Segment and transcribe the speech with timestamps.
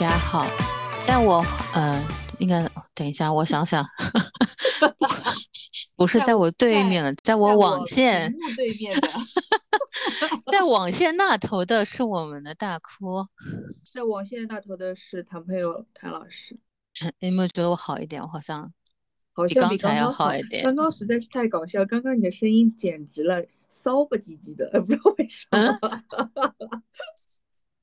[0.00, 0.46] 大家好，
[1.00, 1.44] 在我
[1.74, 2.06] 呃，
[2.38, 3.84] 应该等一下，我想想，
[5.96, 9.08] 不是在我对面了，在我网线对面的，
[10.52, 13.26] 在网线那头的是我们的大哭，
[13.92, 16.56] 在网线那头的是谭朋友谭老师。
[17.18, 18.22] 你 有没有觉得我好一点？
[18.22, 18.72] 我好像
[19.32, 20.62] 好像比刚才要好一点。
[20.62, 25.58] 刚刚实在是太搞笑，刚刚你的声音简直了，骚不唧唧的，不知道为什么。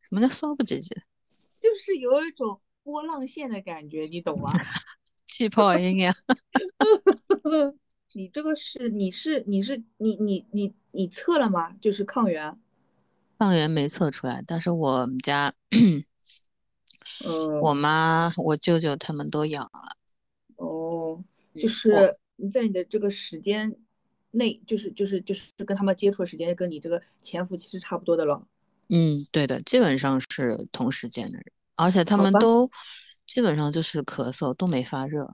[0.01, 0.95] 什么叫骚不唧唧？
[1.55, 4.49] 就是有一种波浪线的感觉，你懂吗？
[5.25, 6.13] 气泡音呀！
[8.13, 11.73] 你这个是你是你是你你你你测了吗？
[11.81, 12.57] 就是抗原？
[13.37, 15.53] 抗原没测出来，但是我们家，
[17.25, 19.97] 呃，我妈、我舅舅他们都阳了。
[20.55, 21.21] 哦，
[21.53, 23.75] 就是你在你的这个时间
[24.31, 28.47] 内，就是就是就是跟他们接触的时间，跟你这个潜伏期是差不多的了。
[28.89, 32.69] 嗯，对的，基本上是同时间的人，而且他们都
[33.25, 35.33] 基本上就是咳嗽，都没发热。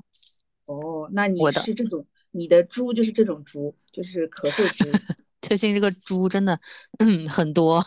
[0.66, 4.86] 哦，那你是这种，你的猪就是这种猪，就是咳嗽猪。
[5.42, 6.58] 最近这个猪真的，
[7.00, 7.84] 嗯，很多。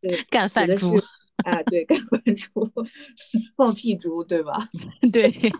[0.00, 0.96] 对，干饭猪。
[1.38, 2.70] 啊，对，干饭猪，
[3.56, 4.58] 放屁猪，对吧？
[5.10, 5.30] 对。
[5.30, 5.50] 笑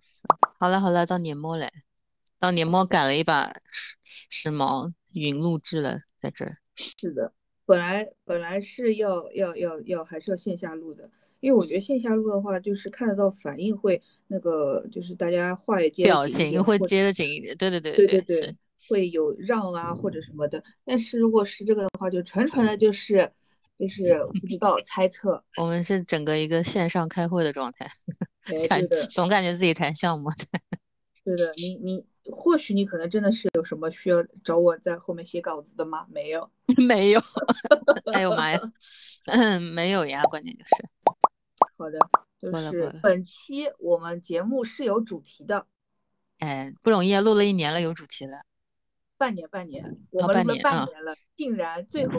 [0.00, 0.22] 死！
[0.58, 1.70] 好了好了，到年末嘞，
[2.38, 3.96] 到年末赶了一把时
[4.28, 6.58] 时髦，云录制了，在这儿。
[6.78, 7.32] 是的，
[7.66, 18.56] 本来本来是要要要要还是要线下录的，因为我觉得线下录的话，就是看得到反应会那个，就是大家话也接表情会接得紧一点，对对对对对对，
[18.88, 20.62] 会有让啊或者什么的。
[20.84, 23.28] 但是如果是这个的话，就纯纯的就是
[23.76, 25.42] 就是不知道猜测。
[25.60, 27.90] 我们是整个一个线上开会的状态，
[28.68, 30.30] 感总感觉自己谈项目。
[31.24, 32.06] 对的，你你。
[32.30, 36.06] 或许你可能真的是有什么需要找我在后面写稿子的吗？
[36.10, 36.50] 没有，
[36.86, 37.20] 没有。
[38.12, 38.60] 哎呦妈呀，
[39.26, 40.22] 嗯，没有呀。
[40.24, 40.88] 关键就是，
[41.76, 41.98] 好的，
[42.40, 45.66] 就是本期我们节目是有主题的。
[46.40, 48.42] 哎，不容易啊，录了一年了，有主题了。
[49.16, 52.14] 半年，半年，我们录了半年了，竟然最后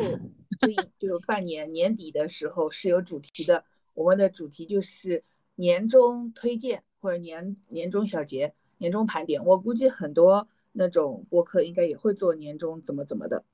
[0.60, 3.64] 这一就半年年底的时候是有主题的。
[3.94, 5.24] 我们的主题就是
[5.56, 8.54] 年终推荐或者年年终小结。
[8.80, 13.46] 年终盘点，我估计很多那种播客应该也会做年终怎么怎么的。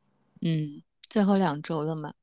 [0.42, 2.14] 嗯，最后两周了嘛。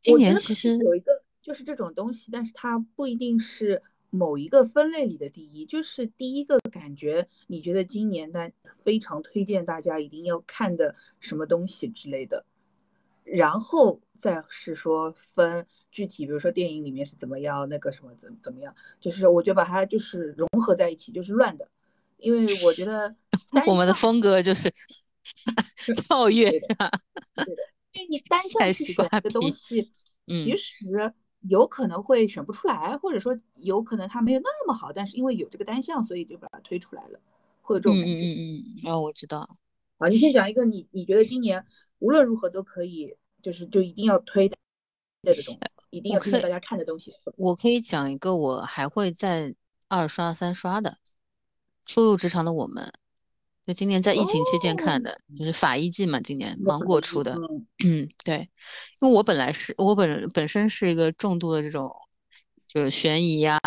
[0.00, 12.46] 今年其实有一个就是这种东西，但是它不一定是某一个分类里的第一，就是第一个感觉，你觉得今年呢非常推荐大家一定要看的什么东西之类的，
[13.24, 21.68] 然后再是说分具体，比如说电影里面是怎么样，那个什么怎怎么样，就是我觉得把它就是融合在一起，就是乱的。
[22.18, 23.14] 因为我觉得
[23.66, 24.72] 我们的风格就是
[26.06, 26.92] 跳跃，对的，
[27.92, 29.82] 因为你单向去选的东西，
[30.26, 37.20] 其实有可能会选不出来，或者说有可能它没有那么好，但是因为有这个单向，所以就把它推出来了，
[37.62, 38.12] 会有这种感觉。
[38.12, 39.48] 嗯嗯嗯，哦，我知道。
[39.98, 41.64] 好，你先讲一个你你觉得今年
[42.00, 44.56] 无论如何都可以，就是就一定要推的
[45.22, 45.58] 这种，
[45.90, 47.12] 一定要推荐大家看的东西。
[47.36, 49.54] 我可以讲一个，我还会再
[49.88, 50.98] 二刷三刷的。
[51.88, 52.92] 初入职场的我们，
[53.66, 57.34] 就今年在疫情期间看的，就是法医季嘛，今年芒果出的。
[57.82, 58.48] 嗯，对，
[59.00, 61.90] 因为我本来是我本本身是一个重度的这种，
[62.68, 63.58] 就是悬疑呀、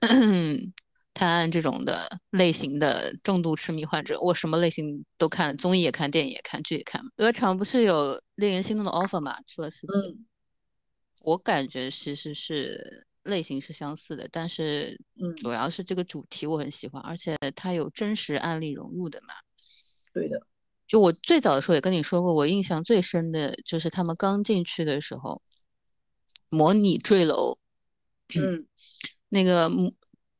[1.12, 7.02] 探案这种的类型的重度痴迷患者，我什么类型都看，综艺也看，电影也看，剧也看。
[7.18, 10.18] 鹅厂不是有令人心动的 offer 嘛，出了四季，
[11.20, 13.06] 我感觉其实是。
[13.26, 14.98] 类型是相似的，但是
[15.36, 19.34] 主要是这个主题我很喜欢，而且它有真实案例融入的嘛。
[20.12, 20.40] 对的，
[20.86, 25.42] 就我最早的时候也跟你说过，我印象最深的就是他们刚进去的时候，
[26.50, 27.58] 模拟坠楼，
[28.34, 28.66] 嗯，
[29.28, 29.70] 那个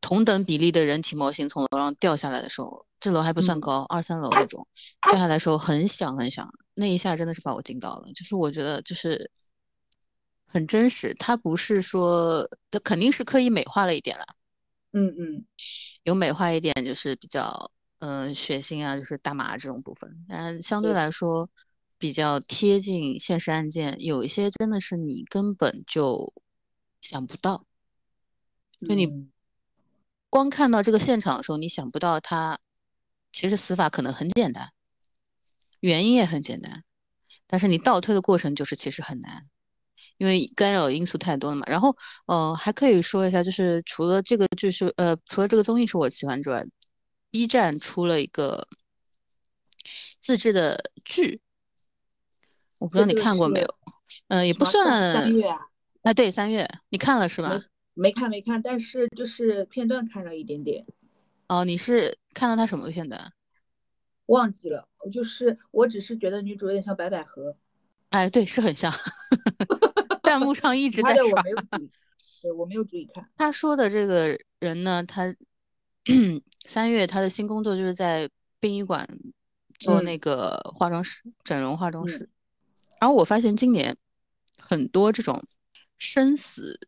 [0.01, 4.67] 同等比例的人体模型从楼上掉下来的时候，这楼还不算高，二三楼那种，
[5.09, 9.31] 掉下来的时候很响很响，那一下真的是把我惊到了，就是我觉得就是。
[10.47, 14.25] 很真实，它不是说，它肯定是刻意美化了一点了。
[14.93, 15.45] 嗯嗯，
[16.05, 20.25] 有美化一点，就是比较，嗯，血腥啊，就是大麻这种部分。
[20.29, 21.51] 但相对来说，
[21.99, 23.97] 比较贴近现实案件。
[24.03, 26.33] 有一些真的是你根本就
[27.03, 27.67] 想不到，
[28.89, 29.29] 就你
[30.31, 32.59] 光看到这个现场的时候，你想不到他
[33.33, 34.71] 其实死法可能很简单，
[35.81, 36.85] 原因也很简单，
[37.47, 39.47] 但是你倒推的过程就是其实很难。
[40.19, 41.95] 因为干扰因素太多了嘛，然后，
[42.27, 46.65] 呃，还可以说一下，就是除了这个就是，呃，除了这个综艺是我喜欢之外
[47.31, 48.67] ，B 站出了一个
[50.21, 51.41] 自制的剧，
[52.79, 53.75] 我不知道你看过没有，
[54.29, 55.49] 嗯，也不算，三月，
[56.03, 57.63] 啊，对，三月你看了是吧？
[57.95, 60.85] 没看没看，但是就是片段看了一点点。
[61.49, 63.33] 哦，你是看到他什么片段？
[64.27, 67.57] 忘记了，就是我只是觉得女主有点像白百合。
[68.11, 68.93] 哎，对，是很像。
[70.39, 71.43] 弹幕上一直在刷。
[72.43, 73.29] 对，我没有注意看。
[73.37, 75.35] 他说的这个人呢，他
[76.67, 78.29] 三月他的新工作就是在
[78.61, 79.09] 殡仪馆
[79.79, 82.29] 做那个化妆师，整容化妆师。
[83.01, 83.97] 然后我发现今年
[84.59, 85.43] 很多这种
[85.99, 86.79] 生死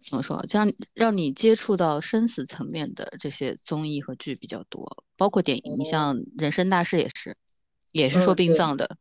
[0.00, 7.36] 怎么说，这样让你接触到生死层面的这些综艺和剧比较多，包括电影，你像《人生大事》也是，
[7.92, 8.96] 也是说殡葬的。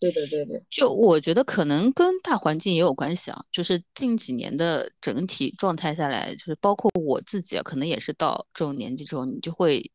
[0.00, 9.90] 对对对对，就我觉得可能跟大环境也有关系啊，就是近几年的整体状态下来，就是包括我自己啊，可能也是到这种年纪之后，你就会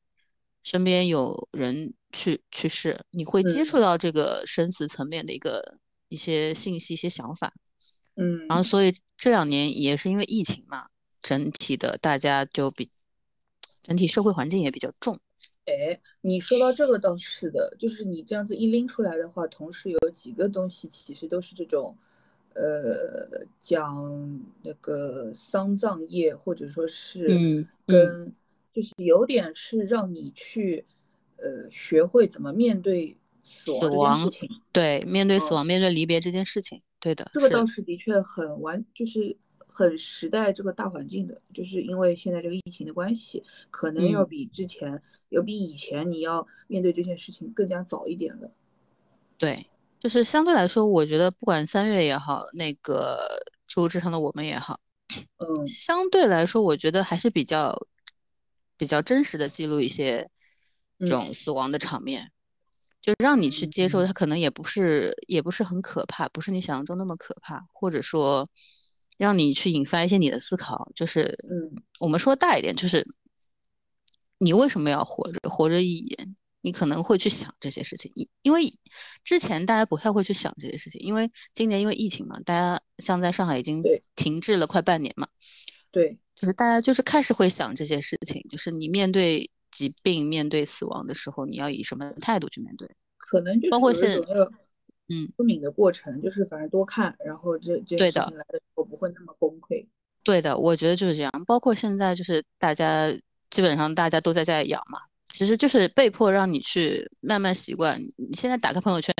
[0.64, 7.54] 身边有人去去世，你会接触到这个生死层面的一个一些信息、一些想法，
[8.16, 10.88] 嗯，然后所以这两年也是因为疫情嘛，
[11.22, 12.90] 整体的大家就比
[13.84, 15.20] 整体社会环境也比较重。
[15.70, 21.96] 哎，你说到这个倒是的，就是你这样子一拎出来的话，同时有几个东西其实都是这种，
[22.54, 27.28] 呃，讲那个丧葬业或者说是
[27.86, 28.34] 跟，
[28.74, 30.86] 就是有点是让你去，
[31.38, 39.38] 呃，学会怎么面对死亡事情，对，面对死亡，面对离别这件事情，对的，这个倒是的确很完，就是。
[39.72, 48.52] 很时代这个大环境的，就是因为现在这个疫情的关系，可能要比之前，要比以前你要面对这件事情更加早一点了。
[49.38, 49.68] 对，
[50.00, 53.20] 就是相对来说，我觉得不管三月也好，那个
[53.68, 54.80] 初入职场的我们也好，
[55.38, 57.88] 嗯， 相对来说，我觉得还是比较
[58.76, 60.30] 比较真实的记录一些
[61.00, 62.32] 这种死亡的场面，
[63.00, 68.50] 就让你去接受它，可能也不是也不是很可怕，不是你想象中那么可怕，或者说。
[69.20, 73.06] 让你去引发一些你的思考，就是，嗯，我们说大一点，就是
[74.38, 75.38] 你为什么要活着？
[75.50, 76.18] 活着意义，
[76.62, 78.10] 你可能会去想这些事情。
[78.44, 78.62] 因为
[79.26, 83.84] 之前大家不太会去想这些事情，因为今年因为疫情嘛，大家像在上海已经
[84.16, 85.28] 停滞了快半年嘛，
[85.92, 92.90] 对，就是大家就是开始会想这些事情，就是你面对疾病、面对死亡的时候，你要以什么态度去面对？
[93.18, 94.18] 可能就是包括现
[95.10, 99.86] 嗯，脱敏的过程就是反正多看，然后这这事情来的时候不会那么崩溃。
[100.24, 101.32] 对的，我觉得就是这样。
[101.48, 103.12] 包括现在就是大家
[103.50, 105.00] 基本上大家都在家养嘛，
[105.34, 108.00] 其实就是被迫让你去慢慢习惯。
[108.18, 109.14] 你现在打开朋友圈，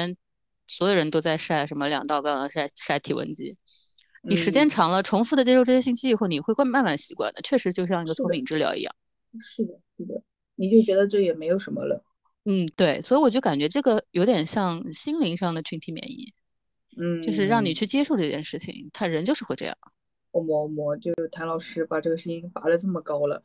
[0.68, 3.56] 所有人都在晒什么两道杠，晒晒体温计。
[4.22, 7.42] 你时间长了，重复的接受这些信息以后，你会慢慢慢习惯的。
[7.42, 8.94] 确实就像一个脱敏治疗一样。
[9.42, 10.22] 是的，是的，
[10.56, 12.04] 你就觉得这也没有什么了。
[12.52, 16.34] 嗯，对，所以我就感觉这个有点像心灵上的群体免疫，
[16.98, 19.78] 嗯，就是让你去接受这件事情，他人就是会这样。
[20.32, 23.40] 我摸摸，就是谭老师把这个声音拔的这么高了，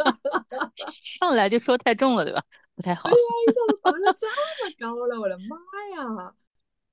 [1.02, 2.42] 上来就说太重了，对吧？
[2.76, 3.08] 不太好。
[3.08, 5.56] 对呀，一下子拔的这么高了，我的妈
[5.96, 6.34] 呀！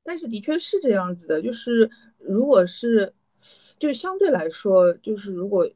[0.06, 3.13] 但是的确是这样子的，就是如果是，
[3.77, 5.70] 就相对来说，就是如果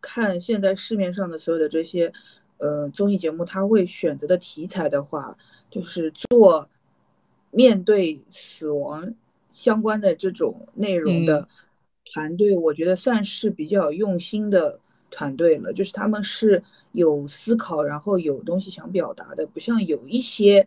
[0.00, 2.12] 看现在市面上的所有的这些。
[2.58, 5.36] 呃，综艺节目他会选择的题材的话，
[5.70, 6.68] 就是做
[7.50, 9.14] 面对死亡
[9.50, 11.46] 相关的这种内容的
[12.06, 15.72] 团队，我觉得算是比较用心的团队了。
[15.72, 20.66] 就是他们是有思考，然后有东西想表达的，不像有一些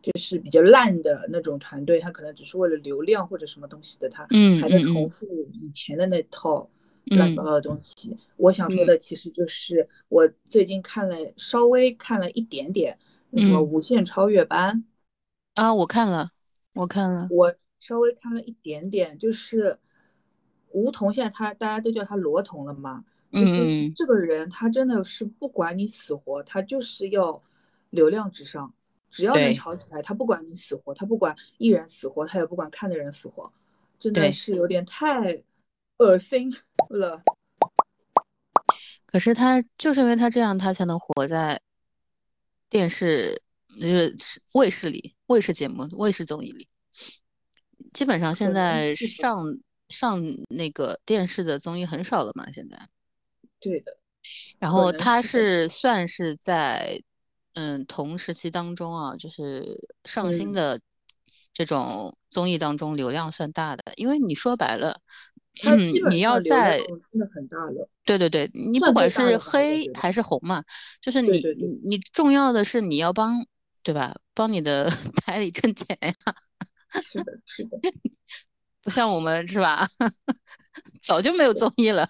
[0.00, 4.26] 就是比较烂的那种团队，他可能只是为了流量或者什么东西的，他
[4.60, 6.68] 还在重复以前的那套。
[7.06, 12.96] 乱七八糟的东西，我想说的其实就是我最近看了稍微看了一点点
[13.30, 14.84] 那什么《无限超越班》
[15.62, 16.30] 啊，我看了，
[16.74, 19.78] 我看了，我稍微看了一点点，就是
[20.70, 27.42] 吴桐现在他大家都叫他罗彤了嘛，就是这个人他真的是不管你死活，他就是要
[27.90, 28.72] 流量至上，
[29.10, 33.52] 只要能吵起来，他不管你死活，他不管艺人死活，他也不管看的人死活，
[33.98, 35.42] 真的是有点太。
[36.00, 36.50] 恶心
[36.90, 37.22] 了，
[39.06, 41.60] 可是他就是因为他这样，他才能活在
[42.68, 43.40] 电视，
[43.80, 44.16] 就是
[44.54, 46.66] 卫视里，卫视节目、卫视综艺里。
[47.92, 49.56] 基本上现在上
[49.88, 52.88] 上那个电视的综艺很少了嘛，现在。
[53.60, 53.96] 对的。
[54.58, 57.00] 然后他是算是在
[57.54, 59.64] 嗯同时期当中啊，就是
[60.04, 60.80] 上新的
[61.52, 65.00] 这种综艺当中流量算大的，因为你说白了。
[65.64, 65.78] 嗯，
[66.10, 67.88] 你要在真的很大了。
[68.04, 70.62] 对对对，你不管是黑还是红嘛，
[71.00, 73.44] 就是你你你重要的是你要帮
[73.82, 74.16] 对吧？
[74.34, 74.88] 帮你的
[75.24, 76.14] 台里挣钱呀。
[77.02, 77.78] 是的，是的。
[78.82, 79.86] 不像我们是吧？
[81.00, 82.08] 早就没有综艺了。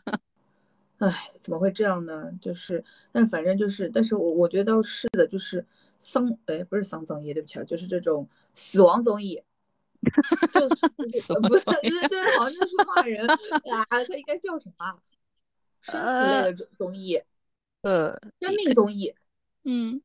[0.99, 2.31] 唉，怎么会这样呢？
[2.41, 5.65] 就是，但反正就是，但是我我觉得是的，就是
[5.99, 9.43] 丧，哎，不是丧葬业，对不起啊，就是这种死亡综艺，
[10.53, 10.61] 就
[11.21, 13.37] 是不是对 对，好像就是骂人啊，
[13.89, 14.99] 它应该叫什么？
[15.83, 17.21] 生死类的综艺，
[17.83, 19.15] 呃，生命综艺，
[19.65, 20.01] 嗯，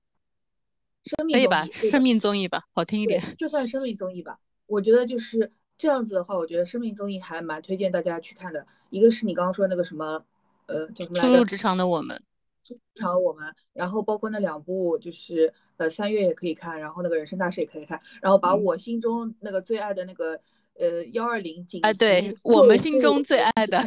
[1.04, 1.66] 生命可以吧？
[1.72, 3.22] 生命综艺吧，好听一点。
[3.38, 8.66] 就算生命综艺吧，我觉得就是这样子的话，我觉得生命综艺还蛮推荐大家去看的。
[8.90, 10.26] 一个是你刚刚说那个什么。
[10.68, 11.28] 呃，叫什么来着？
[11.28, 12.20] 初入职场的我们，
[12.64, 20.40] 职场我们，然后包括那两部，就是呃三月也可以看，然后那个人生大事也可以看，然后把我心中那个最爱的那个
[20.80, 23.84] 呃幺二零紧急，哎，对我们心中最爱的，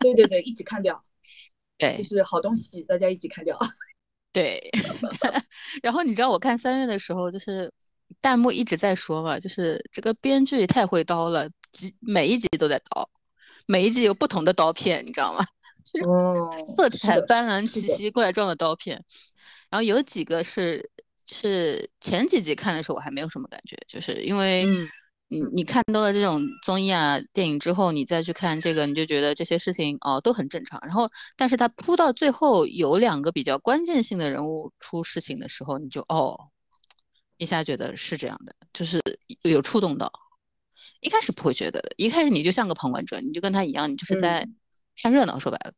[0.00, 1.04] 对对对，一起看掉，
[1.78, 3.58] 对，就是好东西，大家一起看掉，
[4.32, 4.70] 对。
[5.82, 7.70] 然后你知道我看三月的时候，就是
[8.20, 13.08] 弹幕一直在说嘛，就是这个编剧太会刀了，集每一集都在刀，
[13.66, 15.44] 每一集有不同的刀片，你知道吗？
[16.06, 19.02] 哦，色彩斑斓、奇奇怪状的刀片，
[19.70, 20.90] 然后有几个是
[21.34, 24.64] 是前几集看的时候我还没有什么感觉，就是因为
[25.28, 30.80] 你你看多了这种综艺啊电影之后，你再去看这个，你就觉得这些事情哦都很正常。
[30.82, 36.48] 然后，但是他铺到最后有两个比较关键性的人物出事情的时候，你就哦
[37.36, 39.00] 一下觉得是这样的，就是
[39.42, 40.10] 有触动到。
[41.00, 44.48] 一开始不会觉得的，一开始你就像个旁观者，你就跟他一样，你就是在
[45.00, 45.72] 看热闹，说白了。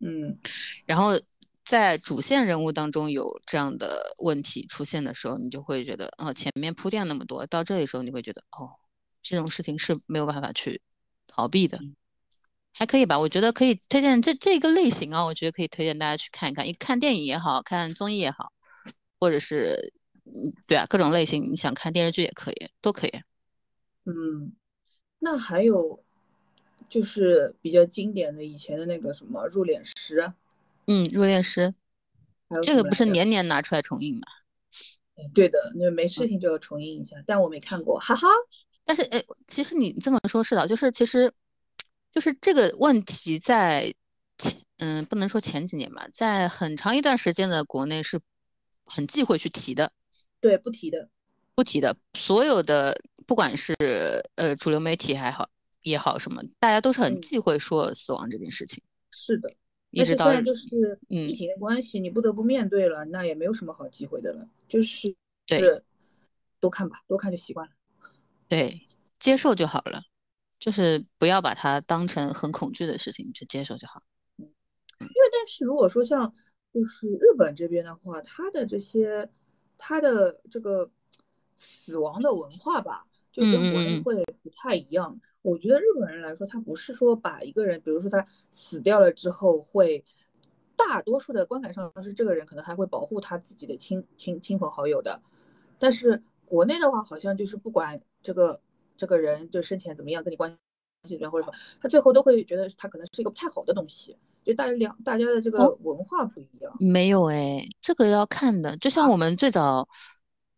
[0.00, 0.38] 嗯，
[0.84, 1.18] 然后
[1.66, 8.70] 在主线人物当中有这样的问题出现的时候，你就会觉得，哦，前面铺垫那么多，到这里时候你会觉得，哦，
[9.20, 10.80] 这种事情是没有办法去
[11.26, 11.80] 逃避的，
[12.72, 13.18] 还可以吧？
[13.18, 18.52] 我觉得可以推荐这这个类型啊，我觉得可以推荐大家去看一看，一看电影也好看综艺也好，
[19.18, 19.92] 或者是，
[20.24, 23.10] 嗯，对啊，各种类型你想看电视剧也可以，都可以。
[24.04, 24.52] 嗯，
[25.18, 26.00] 那还有。
[26.88, 30.32] 就是比较经典的以前的那个什么入殓师，
[30.86, 31.74] 嗯，入殓师，
[32.62, 34.26] 这个不是年年拿出来重映吗？
[35.34, 38.26] 对的，那没事情就要重映一下，但我没看过，哈哈。
[38.84, 41.32] 但是哎，其实你这么说，是的，就是其实
[42.12, 43.92] 就是这个问题在
[44.38, 48.20] 前，嗯，不能说前几年吧，在很长一段时间的国内是
[48.84, 49.90] 很忌讳去提的。
[50.40, 51.08] 对，不提的，
[51.54, 53.74] 不提的，所有的不管是
[54.36, 55.48] 呃主流媒体还好。
[55.82, 58.82] 也好，什么大家都是很忌讳说死亡这件事情。
[59.12, 59.54] 是的，
[59.96, 64.46] 一直到就是疫情的关系，你不得不面对了，那也没有什么好忌讳的了。
[64.68, 65.14] 就是
[65.46, 65.82] 对，
[66.60, 67.72] 多看吧，多看就习惯了。
[68.46, 68.86] 对，
[69.18, 70.02] 接受就好了，
[70.58, 74.02] 就是不要把它当成很恐惧的事情去接受就好。
[74.36, 74.44] 嗯，
[75.00, 76.30] 因为但是如果说像
[76.74, 79.26] 就是日本这边的话，它的这些
[79.78, 80.90] 它的这个
[81.56, 85.18] 死亡的文化吧，就跟国内会不太一样。
[85.46, 90.04] 我觉得日本人来说，他不是说把一个人，比如说他死掉了之后，会
[90.74, 95.22] 大多数的观感上是这个人可能还会保护他自己的亲亲亲朋好友的，
[95.78, 98.60] 但是国内的话，好像就是不管这个
[98.96, 100.50] 这个人就生前怎么样，跟你关
[101.04, 106.76] 系怎么样或者什么，他最后都会觉得他可能是一个不太好的东西，就大家两大家的这个文化不一样。
[106.80, 109.88] 没有哎，这个要看的，就像我们最早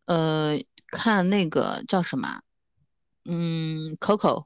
[0.07, 2.41] 呃看那个叫什么，
[3.25, 4.45] 嗯，Coco。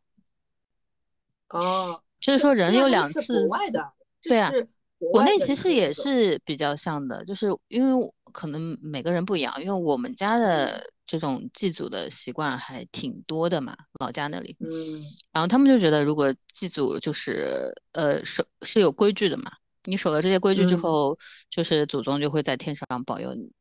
[1.54, 3.94] 哦，就是说人有两次外的，
[4.24, 4.52] 对啊，
[4.98, 19.52] 国内其实也是比较像的，就是因为可能每个人不一样，因为我们家的这种祭祖的习惯还挺多的嘛，老家那里，嗯，然后他们就觉得如果祭祖就是呃守是有规矩的嘛，
[19.84, 21.16] 你守了这些规矩之后，
[21.52, 23.52] 就是祖宗就会在天上保佑你，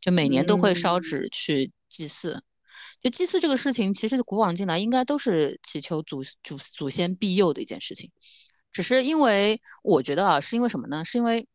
[0.00, 2.42] 就每年都会烧纸去祭祀。
[3.06, 8.10] 就祭祀这个事情，其实古往今来应该都是祈求祖祖祖先庇佑的一件事情，
[8.72, 11.04] 只是因为我觉得啊，是因为什么呢？
[11.04, 11.46] 是因为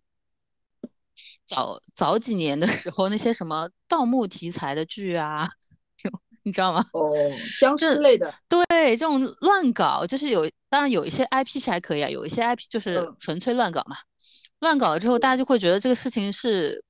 [1.46, 5.50] 早早几年的时候，那些什么盗墓题材的剧啊，
[5.98, 6.10] 就
[6.44, 6.86] 你知道吗？
[6.94, 7.12] 哦，
[7.60, 8.34] 僵尸类的。
[8.48, 13.98] 对，这种乱搞，就是有，当然有一些 IP 是还可以啊，有一些 IP 就是纯粹乱搞嘛。
[14.60, 16.82] 乱搞了之后，大家就会觉得这个事情是，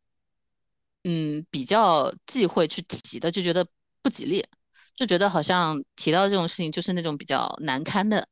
[1.05, 3.65] 嗯，比较忌讳去提的，就觉得。
[4.01, 4.43] 不吉利，
[4.95, 8.27] 就觉得好像提到这种事情就是那种比较难堪的。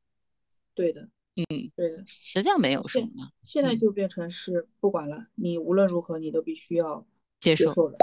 [0.74, 1.02] 对的，
[1.36, 3.08] 嗯，对的，实际上没有什么。
[3.44, 7.06] 现在就变成是不管了，你无论如何你都必须要
[7.40, 7.98] 接受的。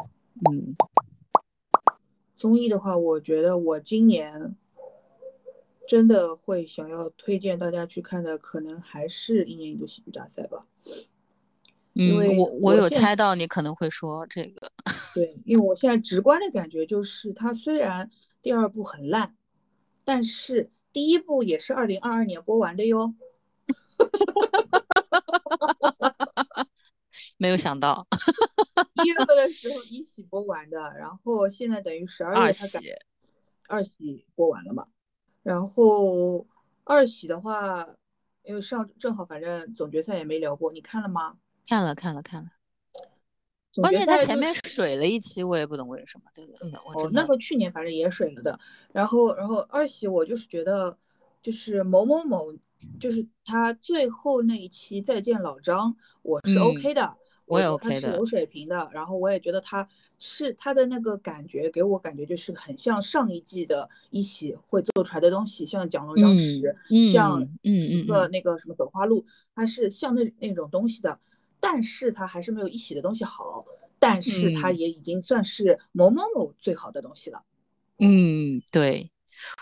[0.50, 0.76] 嗯，
[2.36, 4.54] 综艺的话，我觉得我今年
[5.88, 10.66] 真的会想要推荐大家去看的，可能还是一年一度喜剧大赛吧。
[11.98, 14.70] 嗯，我我有猜到你可能会说这个。
[15.14, 18.10] 对，因为我现在直观的感觉就是，它虽然
[18.42, 19.34] 第二部很烂，
[20.04, 23.14] 但是第一部也是二零二二年播完的哟。
[27.38, 28.06] 没有想到，
[29.02, 32.78] 一月份的时候一起播完的，然后现在等于十二月二喜，
[33.68, 34.86] 二喜播完了嘛？
[35.42, 36.46] 然后
[36.84, 37.86] 二喜的话，
[38.42, 41.38] 因为上正好反正总决赛也没聊过，你看了吗？
[41.66, 42.48] 看了看了看了。
[43.74, 46.24] 关键他前面水了一期，我也不懂为什么。
[46.34, 48.58] 对的，嗯，哦，那个去年反正也水了的。
[48.92, 50.96] 然后，然后二喜我就是觉得，
[51.42, 52.54] 就是某某某，
[52.98, 57.16] 就是他最后那一期再见老张，我是 OK 的。
[57.44, 66.74] 我也 OK 的，有水平的，然后我也觉得他是他的那个感觉给我感觉就是很像上一季的一喜会做出来的东西，像蒋龙张弛，
[67.12, 71.16] 像嗯嗯个那个什么走花路，它是像那那种东西的，
[71.68, 73.66] 但是它还是没有一喜的东西好，
[73.98, 77.42] 但是它也已经算是某某某最好的东西了。
[77.98, 79.10] 嗯，对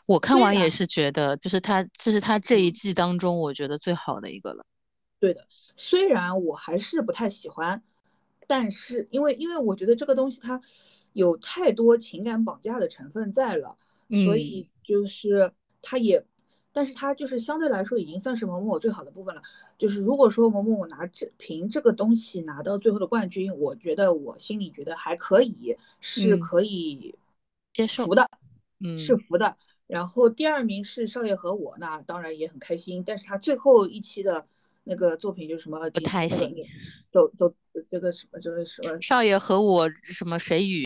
[0.04, 4.62] 我看完也是觉得，就是它这是它这一季当中我觉得最好的一个了。
[5.18, 5.46] 对的。
[5.74, 7.82] 虽然我还是不太喜欢，
[8.46, 10.60] 但是因为因为我觉得这个东西它
[11.14, 13.74] 有太多情感绑架的成分在了，
[14.26, 16.22] 所以就是它也，
[16.74, 19.40] 但是它就是相对来说已经算是某某我最好的部分了。
[19.78, 27.14] 就是如果说某某我拿这凭这个东西拿到最后的冠军，我觉得我心里觉得还可以，是可以
[27.72, 28.28] 接受服的，
[28.80, 29.56] 嗯，是服的。
[29.86, 34.44] 然后第二名是少爷和我，那当然也很开心，但是他最后一期的。
[34.86, 36.54] 那个作品就是什么不太行，
[37.10, 37.50] 都都
[37.90, 40.84] 这个什么就是什么少爷和我什么谁与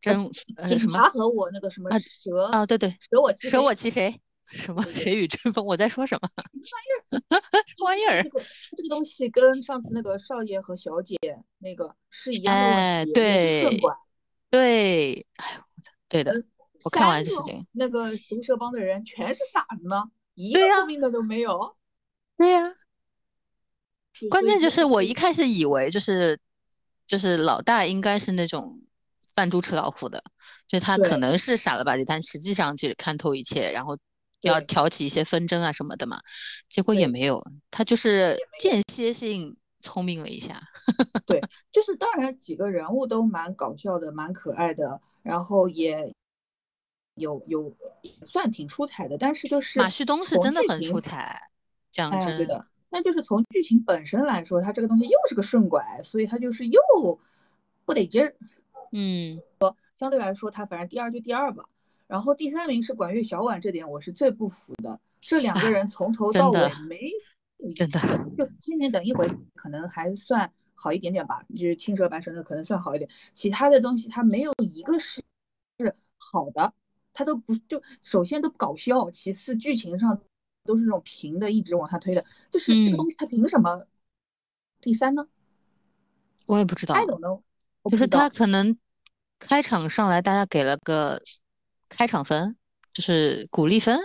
[0.00, 0.30] 争
[0.64, 4.14] 警察和我那个什么蛇啊对对蛇我蛇我其谁
[4.50, 6.44] 什么谁与争锋我在说什么玩
[6.84, 7.24] 意儿
[7.84, 8.40] 玩意儿这个
[8.76, 11.16] 这个东西跟上次那个少爷和小姐
[11.58, 13.78] 那个是一样的哎对
[14.50, 15.60] 对哎
[16.08, 16.32] 对的
[16.82, 20.04] 我看完就是这个那个毒蛇帮的人全是傻子呢
[20.34, 21.76] 一个聪明的都没有。
[22.36, 22.74] 对呀。
[24.30, 26.38] 关键就是我一开始以为就是
[27.06, 28.80] 就是老大应该是那种
[29.34, 30.24] 扮猪吃老虎的，
[30.66, 33.94] 就他可能是傻了吧唧，但实际上就是看透一切，然后
[34.40, 36.20] 要挑起一些纷争啊什么的嘛。
[36.68, 40.60] 结果也没有，他就是间歇性聪明了一下。
[41.26, 41.40] 对，
[41.72, 46.12] 就是当然几个人物都蛮搞笑的，蛮可爱的，然后也
[47.14, 47.74] 有有
[48.22, 51.40] 算挺出彩的，但是就是马旭东是真的很出彩，
[51.90, 52.64] 讲真的。
[52.88, 56.80] 那就是从剧情本身来说，它这个东西又是个顺拐，所以它就是又
[57.84, 58.34] 不得劲儿。
[58.92, 61.64] 嗯，说相对来说，它反正第二就第二吧。
[62.06, 65.00] 然后第三名是管乐小婉，这点我是最不服的。
[65.20, 67.10] 这两个人从头到尾没
[67.74, 68.00] 真的
[68.36, 71.42] 就千年等一回，可能还算好一点点吧。
[71.50, 75.22] 就是青蛇白蛇的可能算好一点，其他的东西他没有一个是
[75.78, 76.72] 是好的，
[77.12, 80.20] 他都不就首先都不搞笑，其次剧情上。
[80.64, 83.86] 都是那种平的，一直往下推的，就是这个东西，他凭什么
[84.80, 85.28] 第三呢？
[86.48, 87.40] 我也不知道，太懂了。
[87.88, 88.76] 就是他可能
[89.38, 91.22] 开场上来，大家给了个
[91.88, 92.56] 开场分，
[92.92, 93.98] 就是鼓励分，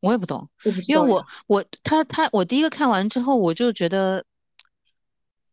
[0.00, 0.48] 我也不懂。
[0.86, 4.24] 因为我我他他我第一个看完之后，我就觉得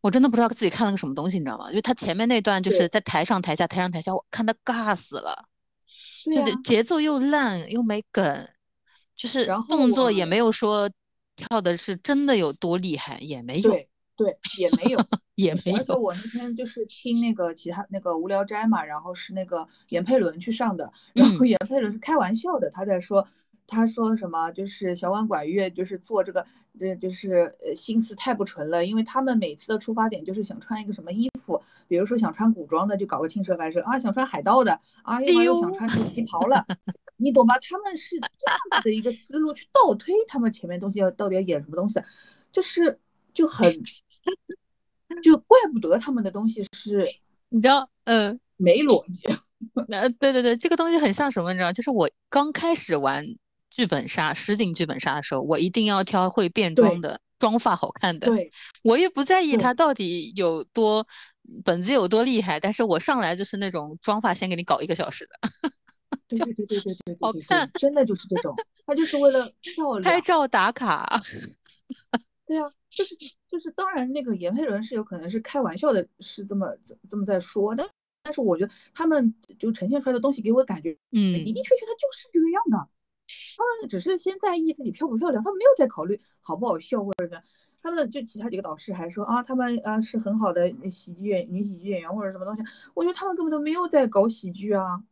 [0.00, 1.68] 我真的不知道自己看了个什么东西，你知道吗？
[1.70, 5.48] 因为他前面那段就是在台上台下台上台下，我看他尬死了，
[6.24, 8.48] 就是节奏又烂又没梗。
[9.16, 10.88] 就是动作也没有说
[11.34, 13.76] 跳的是真的有多厉害，也没有，
[14.18, 14.98] 对对，也没有，
[15.36, 15.76] 也没有。
[15.78, 23.26] 而且我那天就是听那个其他那个无聊斋嘛，然后是那个闫佩伦去上的，然后闫佩伦是开玩笑的，他在说。
[23.70, 24.50] 他说什么？
[24.52, 26.42] 就是小婉管乐，就是做这个，
[26.78, 28.82] 这就是呃心思太不纯了。
[28.86, 36.64] 因为他们每次的出发点就是想穿一个什么衣服，比如说想穿古装的，就搞个青蛇白蛇啊；想穿海盗的啊，一会儿又想穿这个旗袍了，
[37.18, 37.56] 你懂吧？
[37.60, 42.00] 他们是这样子的一个思路去倒推他们前面东西要到底要演什么东西，
[42.50, 42.98] 就是
[43.34, 43.70] 就很，
[45.22, 47.04] 就怪不得他们的东西是，
[47.48, 49.22] 你知道，嗯，没逻辑。
[49.88, 51.52] 那对对对，这个东西很像什么？
[51.52, 53.24] 你知道，就是我刚开始玩。
[53.70, 58.26] 剧本杀，实景剧本杀的时候，我一定要挑会变装的，妆发好看的。
[58.26, 58.50] 对，
[58.82, 61.06] 我也不在意他到底有多
[61.62, 65.60] 本子有多厉害，但是我上来就是那种妆发先给你搞一个小时的。
[66.26, 68.52] 对对对对对对，好看，真的就是这种，
[68.86, 71.20] 他就是为了 漂亮，拍照打卡。
[72.48, 73.14] 对啊，就是
[73.46, 76.74] 就是，当然那个闫佩伦是有可能是开玩笑的，是这么
[77.08, 77.86] 这么在说的，
[78.22, 82.88] 但是我觉得他们就呈现出来的东西给我感觉，嗯，的的确确他就是这个样的。
[83.58, 87.42] 他们只是先在意自己漂不漂亮，他们没有在考虑好不好笑或者什么。
[87.82, 92.62] 他们就其他几个导师还说啊，他们啊是很好的喜剧演女喜剧演员或者什么东西。
[92.94, 95.02] 我觉得他们根本都没有在搞喜剧啊。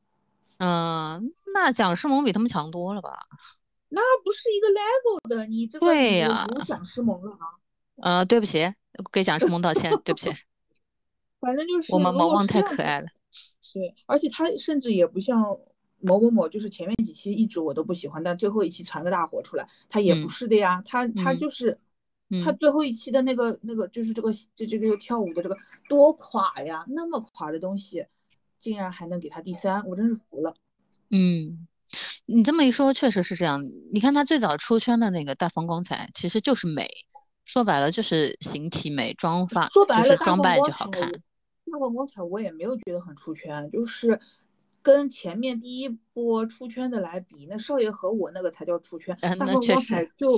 [0.59, 3.27] 嗯，那蒋诗萌比他们强多了吧？
[3.89, 5.47] 那不是一个 level 的。
[5.47, 7.47] 你这个对呀，蒋诗萌了啊。
[8.03, 8.73] 呃，对不起，
[9.13, 10.31] 给蒋诗萌道歉，对不起。
[11.41, 13.07] 反正就是我们萌萌太可爱了。
[13.75, 15.41] 对，而且他甚至也不像
[16.01, 20.83] 某某某，就是前面几期一直我都不喜欢，但最后一期传个大火出来，他也不是的呀。
[20.85, 21.79] 他他就是
[22.45, 25.57] 他最后一期的那个那个就是这个这这个跳舞的这个
[25.89, 28.07] 多垮呀，那么垮的东西，
[28.59, 30.55] 竟然还能给他第三，我真是服了。
[31.11, 31.67] 嗯，
[32.27, 33.65] 你这么一说，确实是这样。
[33.93, 36.89] 你看他最早出圈的那个大放光彩，其实就是美，
[37.45, 41.11] 说白了就是形体美，妆发就是装扮就好看。
[41.11, 44.19] 大放光彩我也没有觉得很出圈，就是
[44.83, 49.17] 跟前面第一波出圈的来比，那少爷和我那个才叫出圈。
[49.21, 50.31] 大放光彩就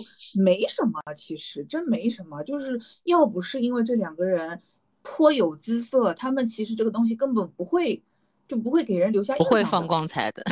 [0.42, 2.42] 没什么，其实真没什么。
[2.42, 4.61] 就是要不是因为这两个人
[5.03, 8.03] 颇有姿色，他们其实这个东西根本不会
[8.46, 10.42] 就不会给人留下不会放光彩的。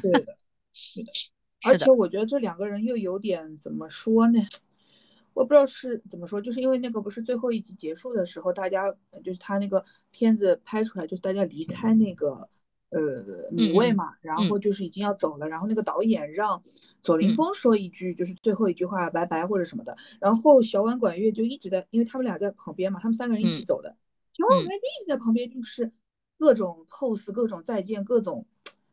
[0.00, 0.36] 对的，
[0.76, 1.10] 是的。
[1.64, 4.38] 而且我觉得这两个人又有点怎么说呢？
[5.32, 12.48] 我不知道是怎么说，就是因为那个不是最后一集结束的时候，大家就是他那个片子拍出来，就是大家离开那个
[12.90, 16.62] 呃米位嘛，然后就是已经要走了，然后那个导演让
[17.02, 23.96] 左凌峰说一句，就是最后一句话拜拜或者什么的，然后小婉管乐就一直在，因为他们俩在旁边嘛，他们三个人一起走的，
[24.32, 25.90] 小婉管乐一直在旁边，就是
[26.38, 28.46] 各种 pose，各种再见，各种。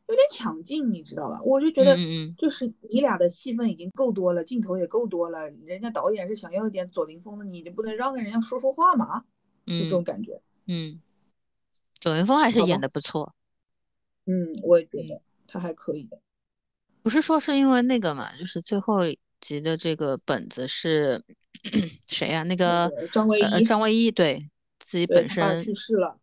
[0.07, 1.39] 有点抢镜，你知道吧？
[1.43, 1.95] 我就觉得，
[2.37, 5.49] 就是你俩的戏份已经够多了，镜头也够多了。
[5.65, 9.23] 人家导演是想要一点左凌峰的，你就不能让人家说说话吗？
[9.65, 10.41] 就这种感觉。
[10.67, 10.99] 嗯，
[11.99, 13.33] 左凌峰还是演的不错。
[14.25, 16.09] 嗯，我也觉得他还可以。
[17.01, 18.99] 不是说是因为那个嘛，就是最后
[19.39, 21.23] 集的这个本子是
[22.07, 22.43] 谁呀？
[22.43, 26.17] 那个张唯一，张唯一对自己本身去世了。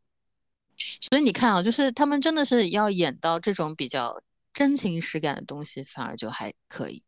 [1.11, 7.03] 所以你看啊，就是他们真的是要演到这种比较真情实感的东西，反而就还可以。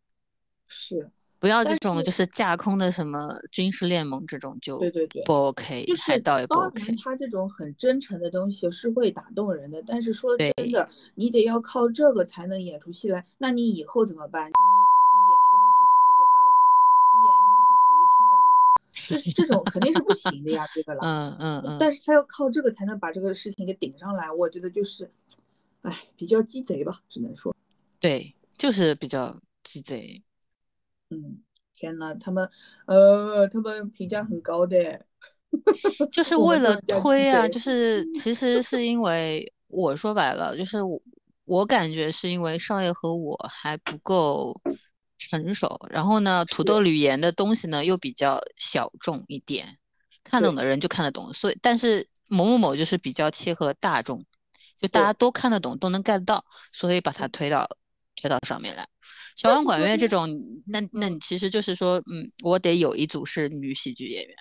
[0.68, 6.94] 是，不要这种就是架空的什么军事联盟这种就对对对不 OK，海盗也不 OK。
[7.02, 14.50] 他这种很真诚的东西是会打动人的，但是说真的，你得要靠这个才能演出戏来，那你以后怎么办？
[18.92, 21.00] 这这种肯定是不行的呀，对个了。
[21.02, 21.76] 嗯嗯嗯。
[21.80, 25.10] 但是他要靠这个才能把这个事情给顶上来，我觉得就是，
[25.82, 27.54] 哎，比较鸡贼吧，只能说。
[27.98, 30.22] 对，就是比较鸡贼。
[31.10, 31.40] 嗯，
[31.74, 32.48] 天呐，他们，
[32.86, 35.06] 呃，他们评价很高的。
[36.10, 41.00] 就是为了推啊，就是其实是因为我说白了，就是我
[41.44, 44.58] 我感觉是因为少爷和我还不够。
[45.40, 49.78] 成熟，然后呢，土豆铝盐的东西呢又比较小众一点，
[50.22, 51.32] 看懂的人就看得懂。
[51.32, 54.22] 所以，但是某某某就是比较切合大众，
[54.78, 57.66] 就大家都看得懂，都能 get 到，所以把它推到
[58.14, 58.86] 推到上面来。
[59.36, 60.28] 小王管乐这种，
[60.66, 64.36] 那那你其实就是说，嗯，我得有一组是女喜剧演员，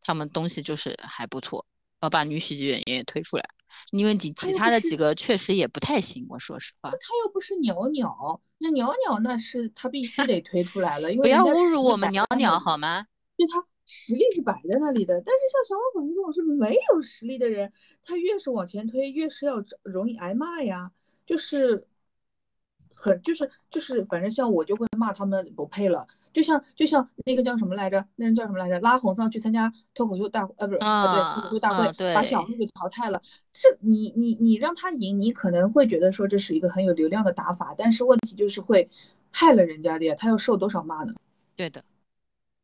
[0.00, 1.66] 他们东西就是还不错，
[2.00, 3.44] 要把女喜剧演员也推出来，
[3.90, 6.90] 因为几其他的几个确实也不太行，我说实话。
[6.90, 8.40] 他又不是鸟鸟。
[8.58, 13.06] 那鸟鸟那是他必须得推出来了，因为不要侮辱我们鸟鸟好吗？
[13.36, 17.72] 就他实力是摆在那里的，但是像小老板这种是没有实力的人，
[18.04, 20.90] 他越是往前推，越是要容易挨骂呀，
[21.26, 21.86] 就是。
[22.90, 26.04] 很就是就是，反正像我就会骂他们不配了。
[26.32, 28.04] 就像就像那个叫什么来着？
[28.16, 28.78] 那人叫什么来着？
[28.80, 33.20] 拉红上去参加脱口秀大呃不是啊对脱口秀大会，把小鹿给淘汰了。
[33.52, 38.88] 这你你你让他赢，你可能会觉得说这是一个很有流量的打法，但是问题就是会
[39.30, 40.14] 害了人家的呀。
[40.16, 41.14] 他要受多少骂呢？
[41.56, 41.82] 对的，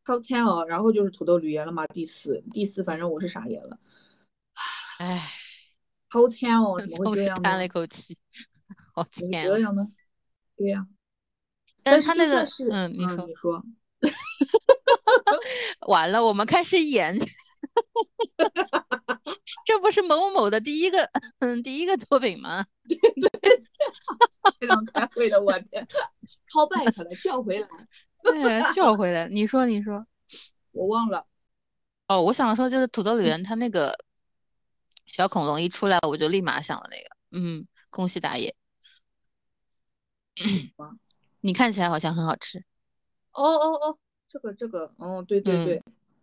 [0.05, 0.65] 好惨哦。
[0.67, 3.79] 然后就是土豆吕岩了嘛，第四第四，反正我是傻眼了。
[4.99, 5.21] 唉，
[6.09, 7.43] 好惨哦，怎么会这样？
[7.43, 8.17] 叹了一口气，
[8.95, 9.29] 好惨。
[9.31, 9.87] 这样呢？
[10.57, 10.87] 对呀，
[11.85, 13.63] 但是他那个，嗯，你说，你说，
[15.87, 17.15] 完了，我们开始演，
[19.65, 21.09] 这不是某某某的第一个，
[21.41, 22.65] 嗯，第一个作品吗？
[22.89, 23.31] 对 对，
[24.59, 25.87] 非常开会的，我天
[26.51, 27.69] ，call back 了，叫回来，
[28.23, 30.07] 对，叫回来，你说，你说，
[30.73, 31.27] 我忘了，
[32.09, 33.95] 哦，我想说就是土豆里面他那个
[35.07, 37.05] 小恐龙一出来，我就立马想了那个，
[37.39, 38.55] 嗯，恭喜打野。
[41.45, 42.59] 你看起来好像很好吃。
[43.33, 43.99] 哦哦哦，
[44.31, 45.83] 这个这个，哦，对对对，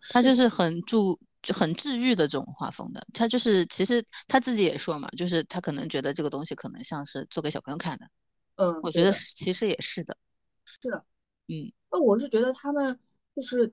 [0.10, 1.20] 他就是很注
[1.54, 3.00] 很治愈的这种画风的。
[3.14, 8.08] 他就是其实他自己也说嘛，就是他可能觉得这个东西可能像是做给小朋友看的。
[8.56, 10.18] 嗯，我觉得其实也是的。
[10.66, 11.06] 是的，
[11.50, 12.98] 嗯，那我是觉得他们
[13.36, 13.72] 就是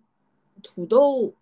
[0.63, 1.35] 土豆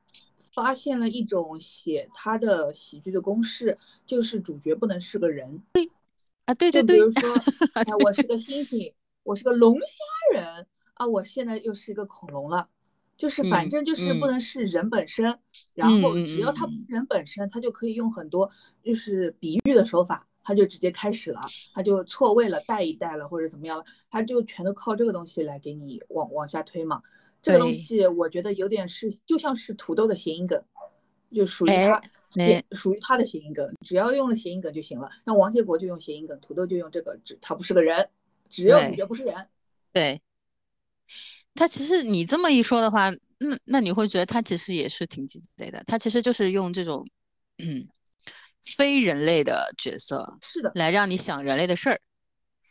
[0.52, 5.60] 发现了一种写他的喜剧的公式，就是主角不能是个人。
[5.72, 5.90] 对
[6.44, 7.34] 啊，对对对，比如说，
[7.74, 8.92] 哎，我是个猩猩，
[9.26, 12.68] 我是个龙虾人，啊，我现在又是一个恐龙了，
[13.16, 15.24] 就是反正就是不能是人本身，
[15.74, 18.48] 然后只要他不人本身，他就可以用很多
[18.84, 21.40] 就是比喻的手法，他就直接开始了，
[21.74, 27.02] 他就错位了，带一带了或者怎么样了，他就全都靠这个东西来给你往往下推嘛。
[27.42, 30.62] 这个东西我觉得有点是就像是土豆的谐音梗。
[31.32, 32.00] 就属于他，
[32.70, 35.10] 属于他的谐音梗，只要用了谐音梗就行了。
[35.24, 38.08] 那王建国就用谐音梗，土豆就用这个，只他不是个人，
[38.48, 39.48] 只要主角不是人。
[39.92, 40.20] 对，
[41.54, 45.82] 他其实你这么一说的话，那那你会觉得他其实也是挺鸡贼的。
[45.86, 47.06] 他其实就是用这种
[47.58, 47.86] 嗯
[48.76, 52.00] 非人类的角色，是的，来让你想人类的事儿。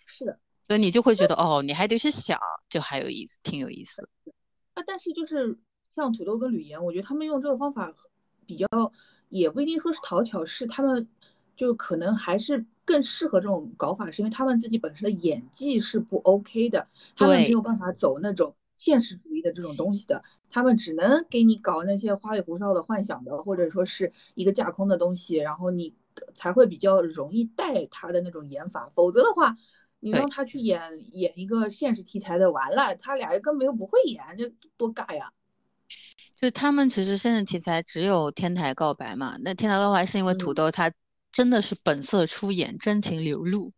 [0.06, 4.08] 是的，所以你就会觉得哦，你还得去想，就还有意思，挺有意思。
[4.74, 5.58] 啊，但是就是
[5.90, 7.94] 像土豆跟吕岩，我觉得他们用这个方法。
[8.48, 8.68] 比较
[9.30, 11.10] 也不一定说是讨巧，是他们
[11.56, 25.94] 就可能还是更适合这种搞法，是因为他们自己本身的演技是不 OK 的，他们没有办法走那种现实主义的这种东西的，他们只能给你搞那些花里胡哨的幻想的，或者说是一个架空的东西，然后你
[26.34, 29.58] 才会比较容易带他的那种演法，否则的话，
[30.00, 30.80] 你让他去演
[31.14, 35.32] 演一个现实题材的，完了，他俩根本又不会演，这多尬呀！
[36.40, 40.92] 就他们其实现在题材只有天台告白嘛，那天台告白是因为土豆他
[41.36, 43.74] 真的是本色出演，真情流露，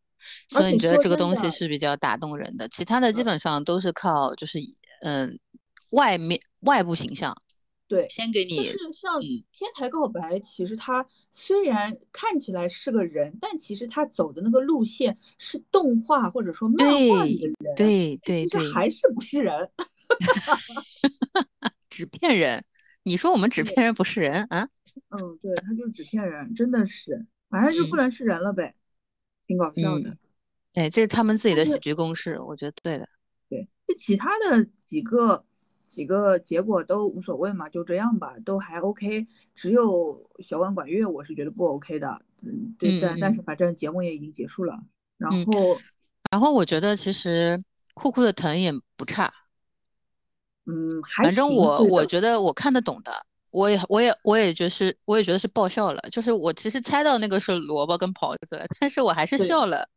[0.48, 2.68] 所以你觉得这个东西是比较打动人的。
[2.68, 4.60] 其他的基本上都是靠就是
[5.02, 5.40] 嗯
[5.94, 7.36] 外面外部形象，
[7.88, 8.58] 对，先给你。
[8.58, 19.68] 就是像天台告白，其实他虽然看起来是个人，但其实他走的那个路线是动画或者说漫画里的人，对对对，还是不是人。
[21.90, 22.64] 纸片人，
[23.02, 24.70] 你说我们纸片人不是人啊？
[25.10, 28.76] 嗯，对他就是纸片人，真的是，反正就不能是人了呗，
[29.46, 30.18] 挺搞笑的。
[30.74, 33.08] 哎，这是他们自己的喜剧公式，我觉得对的。
[33.50, 35.44] 对，就其他的几个
[35.88, 39.26] 几个结果都无所谓嘛，就这样吧，都还 OK。
[39.56, 42.22] 只有小万管乐，我是觉得不 OK 的。
[42.44, 44.78] 嗯，对，但但是反正节目也已经结束了，
[45.18, 45.80] 然后
[46.30, 47.60] 然后我觉得其实
[47.96, 49.34] 酷酷的疼也不差。
[50.66, 53.26] 嗯，反正我我觉得我看得懂的，
[53.58, 56.00] 我也我也我也觉得是，我也觉得是爆笑了。
[56.12, 59.90] 就是我其实猜到那个是萝卜跟袍子，但是我还是笑了。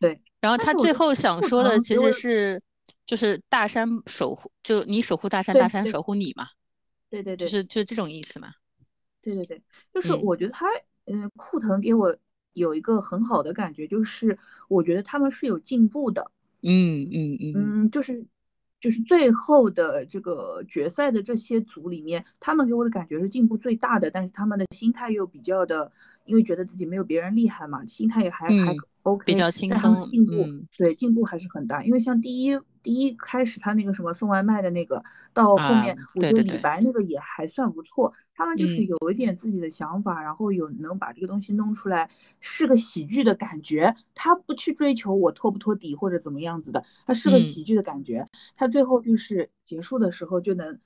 [0.00, 2.62] 对，然后他最后想说的其实是，
[3.04, 6.46] 就是大山守护，就你守护大山，大山守护你嘛。
[7.10, 8.48] 对对对，就是就是这种意思嘛。
[9.20, 9.62] 对对对，
[9.92, 10.66] 就是我觉得他，
[11.04, 12.16] 嗯，库腾给我
[12.54, 14.38] 有一个很好的感觉，就是
[14.68, 16.30] 我觉得他们是有进步的。
[16.62, 18.24] 嗯嗯嗯嗯，就是。
[18.84, 25.90] 就是最后的这个决赛的这些组里面，他们给我的感觉是进步最大的，但是他们的心态又比较的，
[26.26, 30.32] 因为觉得自己没有别人厉害嘛，心态也还还 OK，比较轻松，进步
[30.76, 32.54] 对进步还是很大，因为像第一。
[32.84, 38.12] 第一开始他那个什么送外卖的那个，到后面我觉得李白那个也还算不错。
[38.34, 43.94] 他们就是有一点自己的想法，然后有能把这个东西弄出来，是个喜剧的感觉。
[44.14, 48.28] 他不去追求我托不托底或者怎么样子的，他是个喜剧的感觉。
[48.54, 50.78] 他最后就是结束的时候就能，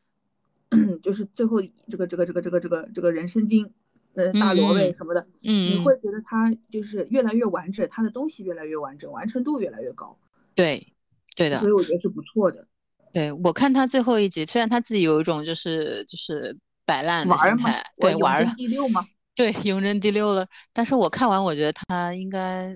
[1.03, 3.73] 就是最后这个这个这个这个这个这个人生经，
[4.15, 10.17] 呃大萝卜什么的，嗯，你会觉得他就是越来越完整，他的东西越来越完整，完成度越来越高。
[10.55, 10.93] 对。
[11.39, 12.67] 对的，所以我觉得是不错的。
[13.13, 19.07] 对我看他最后一集，虽然他自己有一种就是就是摆烂的心态，对玩了第六吗？
[19.37, 20.47] 对，永贞第六了。
[20.73, 22.75] 但是我看完，我觉得他应该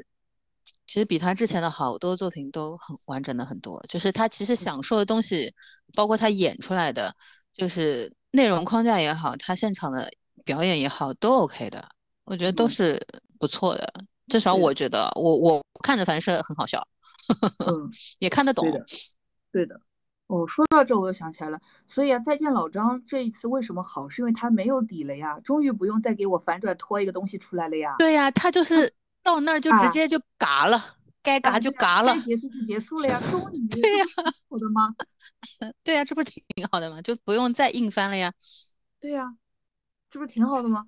[0.87, 3.85] 其实比他之前的好多作品都很完整的很多。
[3.88, 5.53] 就是他其实想说的东西，
[5.94, 7.12] 包括他演出来的，
[7.55, 10.09] 就是内容框架也好，他现场的
[10.44, 11.85] 表演也好，都 OK 的。
[12.25, 13.01] 我觉得都是
[13.40, 13.92] 不错的。
[14.29, 16.87] 至少我觉得，我我看着反正是很好笑。
[17.66, 18.87] 嗯， 也看得懂，对的，
[19.52, 19.80] 对的。
[20.28, 24.08] 哦，说到这我又想起来了，所以啊，再见老张这一次为什么好？
[24.08, 27.94] 是因为他没有底了呀，终于不用再给我反转拖一个东西出来了呀。
[27.98, 28.90] 对呀，他就是
[29.22, 33.66] 到那儿就直接就嘎了，该嘎就嘎了，该结束就结束了呀，终于。
[33.68, 34.04] 对呀，
[34.48, 34.94] 好的吗？
[35.85, 37.02] 对呀，这不是挺好的吗？
[37.02, 38.32] 就不用再硬翻了呀。
[38.98, 39.35] 对呀，
[40.08, 40.87] 这不是挺好的吗？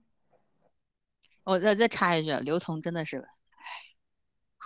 [1.44, 3.28] 我再再插一句，刘同真的是。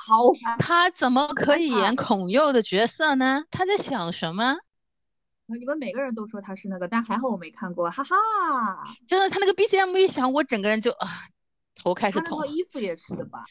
[0.06, 0.22] 好，
[0.58, 3.44] 他怎么可以演孔佑的角色呢？
[3.50, 4.56] 他在想什么？
[5.46, 8.14] 你们每个人都说他是那个，但还好我没看过，哈哈。
[9.06, 11.08] 真的，他那个 BGM 一响，我整个人就啊，
[11.74, 12.46] 头开始痛。
[12.46, 13.44] 衣服也是的吧？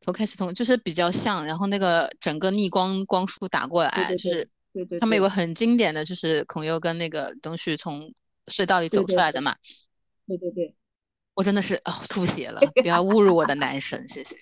[0.00, 4.98] 头开始痛，就是比较像，然后那个整个逆光光束打过来，就是对对。
[5.00, 8.12] 他们有个很经典的就是孔佑跟那个东旭从
[8.46, 9.56] 隧道里走出来的嘛。
[10.26, 10.74] 对对对。
[11.34, 12.60] 我真的是哦，吐血了！
[12.82, 14.34] 不要侮辱我的男神，谢谢。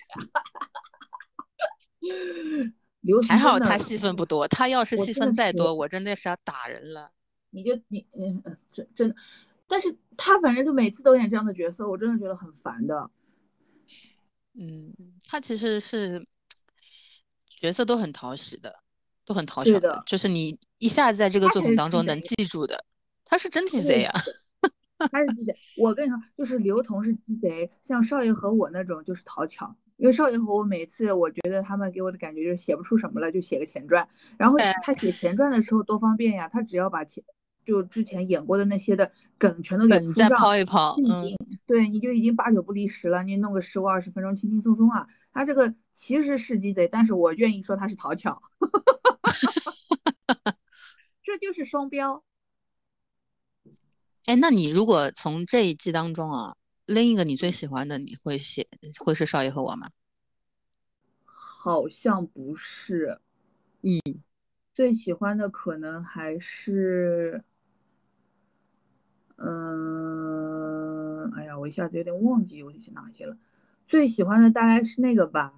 [3.01, 7.11] 刘同还好他戏份不多，他要是戏份再多，我真的是要打人了。
[7.51, 9.15] 你就你嗯嗯，真真的，
[9.67, 13.09] 但是他反正就每次都演这样的角色，我真的觉得很烦的。
[14.59, 14.93] 嗯，
[15.25, 16.25] 他其实是
[17.47, 18.79] 角色都很讨喜的，
[19.23, 22.83] 都很讨对巧的，就是你一下子在这个作品当中能记住的。
[23.23, 24.11] 他是真鸡贼呀、
[25.11, 25.55] 他是鸡贼。
[25.77, 29.75] 我跟你说，就是刘同是鸡贼，像少爷和我那种就是讨巧。
[29.97, 34.07] 因为少爷和我每次，我觉得他们给我的感觉就是写不出什么了，就写个前传。
[34.37, 37.23] 然后哎他写前传的时候多方便呀，他只要把前
[37.65, 41.25] 就之前演过的那些的梗全都给你再抛一抛，嗯
[41.65, 45.05] 对你就已经八九不离十了，你弄个十五二十分钟轻轻松松啊。
[45.33, 48.41] 他这个其实是鸡贼，但是我愿意说他是讨巧，
[51.21, 52.23] 这就是双标。
[54.25, 56.55] 哎，那你如果从这一季当中啊，
[56.87, 58.67] 另一个你最喜欢的，你会写
[58.99, 59.89] 会是少爷和我吗？
[61.25, 63.19] 好像不是，
[63.81, 63.99] 嗯，
[64.73, 67.43] 最喜欢的可能还是，
[69.35, 73.37] 嗯，哎呀，我一下子有点忘记我写哪些了。
[73.85, 75.53] 最喜欢的大概是那个吧，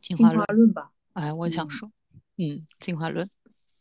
[0.00, 1.92] 进化论，吧，哎，我也想嗯说，
[2.38, 3.30] 嗯，进化论，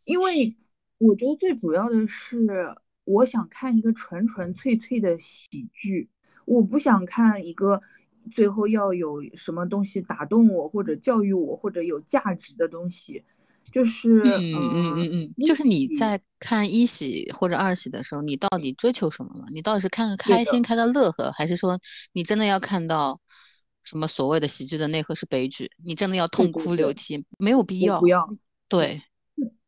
[0.06, 0.56] 因为
[1.00, 6.08] 我觉得最主要的是，我想看一个纯纯粹粹的喜剧，
[6.50, 7.80] 我不想看一个
[8.32, 13.24] 最后要有什么东西打动我，或者教育我，或者有价值的东西。
[13.72, 19.46] 就是，嗯嗯嗯嗯，就是你在看一喜或者二喜的时候，你到底追求什么嘛？
[19.52, 21.80] 你到底是看个开心、看个乐呵，还是说
[22.14, 23.22] 你真的要看到
[23.84, 25.70] 什么所谓的喜剧的内核是悲剧？
[25.86, 27.24] 你真的要痛哭流涕？
[27.38, 28.08] 没有必要不。
[28.08, 28.28] 要。
[28.68, 29.00] 对，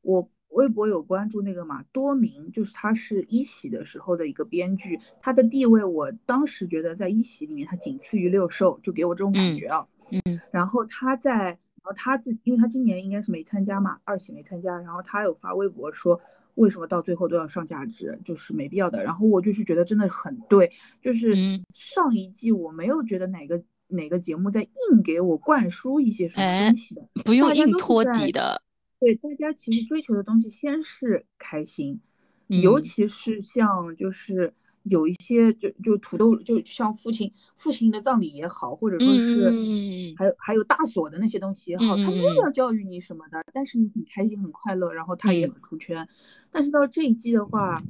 [0.02, 0.28] 我
[0.62, 9.86] 微博有关注那个嘛，多明，就是他是一喜的时候的一个编剧，他的地位我当时觉得在一喜里面他仅次于六兽，就给我这种感嗯觉啊。
[10.12, 16.20] 嗯然后他在，然后他自，因为他今年应该是没参加嘛，二喜没参加，然后他有发微博说，
[16.56, 19.04] 为什么到最后都要上价值，就是没必要的。
[19.04, 20.72] 然后我就是觉得真的很对，
[21.02, 28.62] 就是嗯上一季我没有觉得哪个哪个节目在硬给我灌输一些什么哎东西的，不用硬托底的。
[29.02, 32.00] 对，大家其实追求的东西先是开心，
[32.48, 32.84] 尤嗯。
[32.84, 45.52] 其是像就是有一些就就土豆，就像父亲父亲的葬礼也好，或者说嗯是还有还有大锁的那些东西也好，他没有嗯要教育你什么的，但是你很开心很快乐，然后他也嗯。
[45.52, 46.08] 很出圈。
[46.52, 47.82] 但是到这一季的话，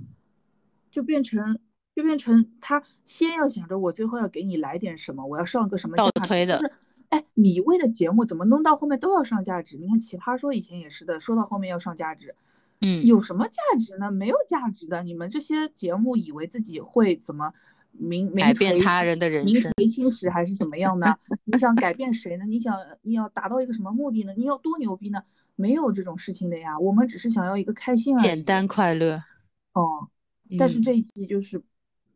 [0.90, 1.60] 就变成
[1.94, 6.74] 就变成他先要想着我最后要给你来点什么，我要上个什么倒推的就是
[7.12, 9.78] 哎，米未的节目怎么弄到后面都要上价值？
[9.78, 12.34] 你看奇葩说以前也是的，说到后面要上价值，
[12.82, 14.10] 嗯，有什么价值呢？
[14.10, 15.04] 没有价值的。
[15.04, 17.54] 你们这些节目以为自己会怎么
[17.92, 21.16] 名名改变他人的人生名生垂青史还是怎么样呢？
[21.46, 22.46] 你想改变谁呢？
[22.46, 24.34] 你想你要达到一个什么目的呢？
[24.36, 25.22] 你要多牛逼呢？
[25.58, 28.22] 没有这种事情的呀，我们只是想要一个开心而已。
[28.24, 29.22] 简单快乐。
[29.74, 30.08] 哦，
[30.58, 31.62] 但是嗯这一季就是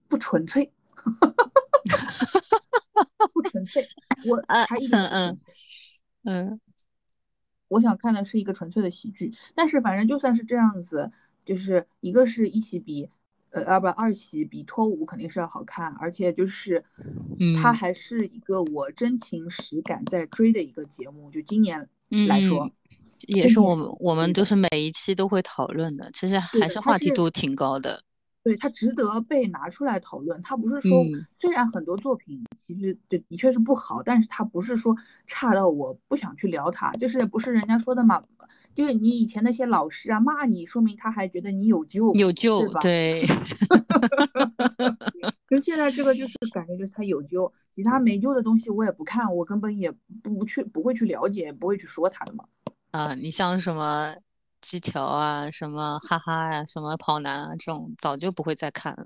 [0.08, 0.72] 不纯粹，
[3.34, 3.88] 不纯粹。
[4.28, 5.38] 我啊还一点嗯
[6.24, 6.60] 嗯
[7.68, 11.12] 我想看的是一个纯粹的喜剧，但是反正就算是这样子，
[11.44, 13.10] 就是一个是一喜比，
[13.50, 16.84] 呃啊不二喜比脱五肯定是要好看，而且就是
[17.62, 21.90] 它嗯还是一个我真情实感在追的一个节目，就今年
[22.28, 22.72] 来说，
[23.28, 28.04] 也是我们我们就是每一期都会讨论的，其实还是话题度挺高的。
[28.46, 30.40] 对它值得被拿出来讨论。
[30.44, 38.24] 它不是说，嗯虽然很多作品其实就的确是不好，但是它不是说差到我不想去聊它，就是不是人家说的嘛，
[38.76, 42.80] 就是你以前那些老师啊骂你，说明他还觉得你有救，有救对，吧？
[42.82, 43.28] 对，
[45.50, 49.92] 跟现在这个就是感觉就是他有救，其他没救的东西我也不看，我根本也
[50.22, 52.46] 不不去不会去了解，不会去说他的嘛。
[52.92, 54.16] 啊，你像什么
[54.66, 59.06] 鸡条啊，什么哈哈呀、什么跑男啊，这种早就不会再看了，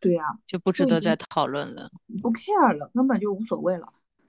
[0.00, 1.88] 对呀、就不值得再讨论了。
[2.20, 3.86] 不 care 了，根本就无所谓了，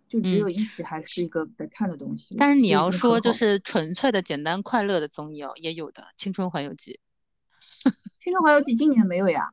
[0.08, 2.36] 就只嗯有一起还是一个在看的东西。
[2.38, 7.00] 但是你要说就是纯粹的简单快乐的综艺哦，也有的，《青春环游记》
[8.24, 9.50] 《青春环游记》今年没有呀？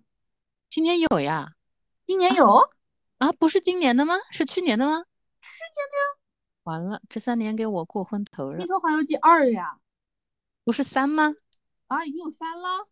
[0.69, 1.53] 今年有呀？
[2.07, 2.69] 今年有？
[3.17, 4.15] 啊，不是今年的吗？
[4.31, 4.93] 是去年的吗？
[5.41, 6.19] 去年的呀。
[6.65, 8.67] 完了，这三年给我过昏头《了青。
[8.67, 9.79] 春环游记二》呀？
[10.69, 11.35] 不是三吗？
[11.87, 12.87] 啊，已经有三了。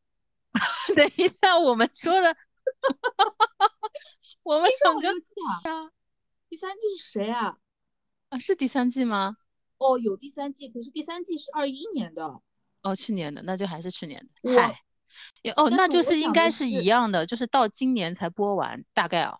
[0.96, 2.34] 等一下，我们说的，
[4.42, 5.10] 我们《两个
[5.70, 5.90] 啊？
[6.48, 7.58] 第三季是谁啊？
[8.30, 9.36] 啊，是第三季吗？
[9.76, 12.40] 哦，有第三季，可是第三季是二一年的。
[12.82, 14.32] 哦，去年的，那就还是去年的。
[14.50, 14.82] 我嗨，
[15.42, 19.38] 也哦，那就是应该是一样的，就是到今年才播完，大概哦。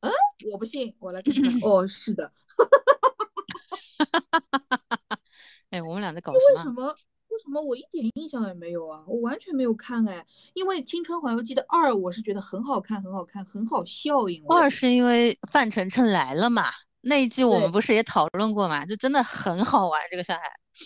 [0.00, 0.10] 嗯
[0.50, 1.60] 我不信，我来看看。
[1.60, 2.32] 哦，是的，
[5.68, 6.44] 哎，我们俩在搞什么？
[6.56, 6.96] 为什么
[7.64, 9.02] 我一点印象也没有啊？
[9.06, 10.24] 我完全没有看哎，
[10.54, 14.28] 因为《青春环游记》的二，我是觉得很好看，很好看，很好笑。
[14.28, 16.64] 因为二是因为范丞丞来了嘛，
[17.02, 18.84] 那一季我们不是也讨论过嘛？
[18.86, 20.44] 就真的很好玩，这个上海。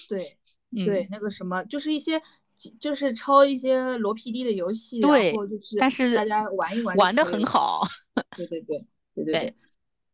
[0.09, 2.21] 对，对，那个什么，就是一些，
[2.81, 7.87] 就是抄一些罗 PD 的游戏，然后就是，但是大家玩一玩，玩的很好。
[8.37, 9.55] 对对对对 对对，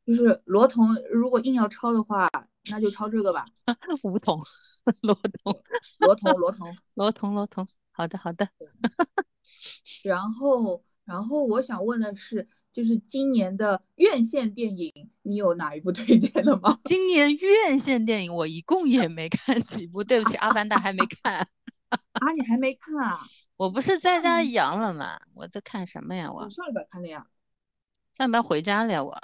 [0.06, 2.28] 就是罗彤，如果硬要抄的话。
[2.70, 3.44] 那就抄这个吧，
[4.04, 4.40] 梧桐，
[5.00, 5.62] 罗彤，
[5.98, 8.48] 罗彤，罗彤，罗彤，罗彤，好的，好的。
[10.04, 14.92] 然后，然后我想问的是，就是今年的院线电影，
[15.22, 16.78] 你有哪一部推荐的吗？
[16.86, 21.38] 今年院线电影我一共也没看几部，对不起，《阿凡达》还没看。
[21.90, 23.26] 啊，你还没看啊？
[23.56, 25.18] 我不是在家阳了吗？
[25.34, 26.30] 我在看什么呀？
[26.32, 27.26] 我上礼拜看的呀。
[28.16, 29.20] 上礼拜回家了呀，我。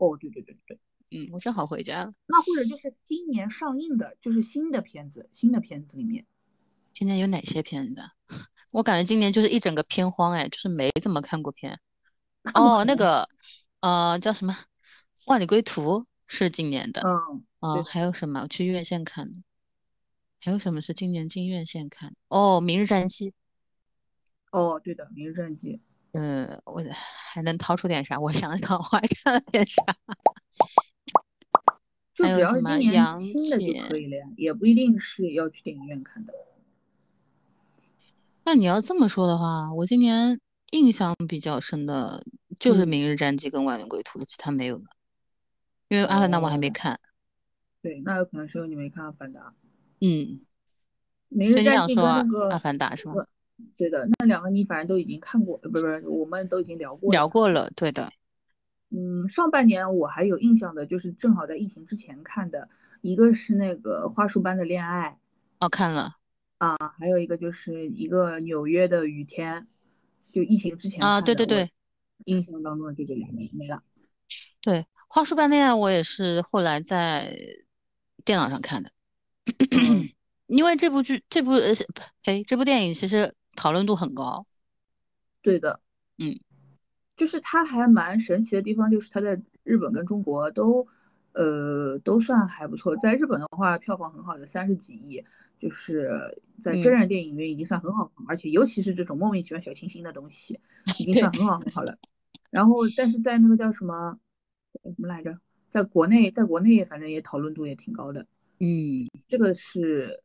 [0.00, 0.78] 哦，对对对对。
[1.12, 2.14] 嗯，我正好回家了。
[2.26, 6.24] 那或者就是今年上映的，就是新的片子，新的片子里面，
[6.92, 8.02] 今年有哪些片子？
[8.72, 11.78] 我感觉今年就是一整个片荒，哎，就是没怎么看过片。
[12.54, 13.28] 哦，那个，
[13.80, 14.52] 呃，叫什么
[15.26, 17.02] 《万里归途》是今年的。
[17.02, 18.40] 嗯哦，还有什么？
[18.42, 19.42] 我去院线看的？
[20.40, 22.14] 还有什么是今年进院线看？
[22.28, 23.30] 哦，《明日战记》。
[24.52, 25.76] 哦，对的，《明日战记》。
[26.12, 26.82] 嗯，我
[27.32, 28.18] 还能掏出点啥？
[28.18, 29.82] 我想想， 我还看了点啥？
[32.14, 36.34] 就只要是今年新的就可以了呀，也不一定是要去电影院看的。
[38.44, 40.38] 那你要这么说的话，我今年
[40.72, 42.22] 印象比较深的
[42.58, 44.84] 就是《明日战记》跟《万年归途》的，其他没有了。
[45.88, 46.98] 因为《阿凡达》我还没看。
[47.80, 49.40] 对，那有可能是因为你没看《阿凡达》。
[50.00, 50.40] 嗯。
[51.28, 53.14] 明日战记跟那个《阿凡达》是吗？
[53.76, 57.10] 对的，那两个你反正都已经看过，不是不是，我们都已经聊过。
[57.10, 58.10] 聊过了，对的。
[58.90, 62.68] 嗯，上半年我还有印象的，就是正好在疫情之前看的，
[63.02, 65.18] 一个是那个花束般的恋爱，
[65.60, 66.16] 哦，看了
[66.58, 69.66] 啊，还有一个就是一个纽约的雨天，
[70.24, 71.70] 就疫情之前啊，对对对，
[72.24, 73.82] 印象当中就这两个没了。
[74.60, 77.34] 对，花束般恋爱我也是后来在
[78.24, 78.90] 电脑上看的，
[80.48, 81.72] 因为这部剧这部呃
[82.22, 84.46] 呸这部电影其实讨论度很高。
[85.42, 85.80] 对的，
[86.18, 86.38] 嗯。
[87.16, 90.86] 就是它还蛮神奇的地方，就是它在日本跟中国都，
[91.32, 92.96] 呃，都算还不错。
[92.96, 95.22] 在日本的话，票房很好的三十几亿，
[95.58, 96.10] 就是
[96.62, 100.58] 在真人电影里面已经算很好，而且尤其是这种莫名其妙小清新的东西，
[100.98, 101.94] 已经算很好很好了。
[102.48, 104.18] 然后，但是在那个叫什么
[104.82, 105.38] 什么来着，
[105.68, 108.26] 在国内，在国内反正也讨论度也挺高的。
[108.60, 110.22] 嗯，这个是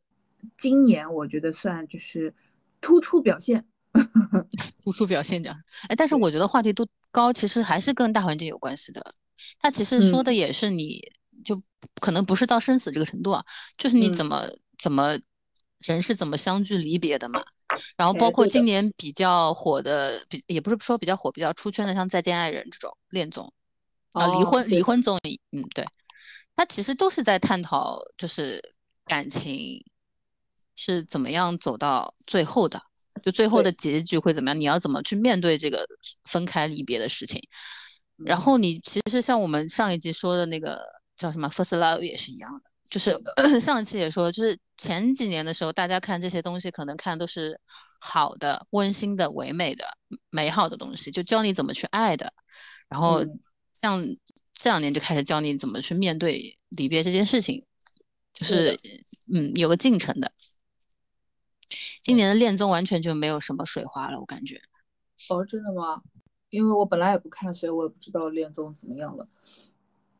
[0.56, 2.34] 今年我觉得算就是
[2.80, 3.64] 突出表现。
[4.84, 5.50] 突出表现的，
[5.88, 9.14] 哎，但是我觉得话题度高，其实还是跟大环境有关系的。
[9.58, 11.00] 他其实说的也是，你
[11.42, 11.58] 就
[12.00, 13.42] 可能不是到生死这个程度啊，
[13.78, 14.46] 就是你怎么
[14.78, 15.16] 怎么
[15.78, 17.42] 人是怎么相聚离别的嘛。
[17.96, 23.50] 然后包括今年比较火的，比也不是说比较火，比较出圈的，像《再见爱人》这种恋综
[24.12, 25.86] 啊，离婚离婚综艺，嗯，对，
[26.54, 28.60] 他其实都是在探讨，就是
[29.06, 29.82] 感情
[30.76, 32.80] 是怎么样走到最后的。
[33.22, 34.60] 就最后的结局会怎么样？
[34.60, 35.84] 你要怎么去面对这个
[36.26, 37.42] 分开离别的事情？
[38.18, 40.78] 然后你其实像我们上一集说的那个
[41.16, 43.18] 叫什么《First Love》也是一样的，就是
[43.58, 47.58] 上一期也说，就是前几年的时候，大家看这些东西可能看都是
[48.00, 49.84] 好的、温馨的、唯美的、
[50.30, 52.32] 美好的东西，就教你怎么去爱的。
[52.88, 53.24] 然后
[53.72, 54.06] 像
[54.52, 57.64] 这两年就开始教你怎么去面对离别这件事情，
[58.34, 58.78] 就是
[59.32, 60.30] 嗯有个进程的。
[62.06, 64.62] 今年的恋综完全就没有什么水花了，我感觉。
[65.28, 66.00] 哦，真的吗？
[66.50, 69.26] 因为我本来也不看，所以我也不知道恋综怎么样了。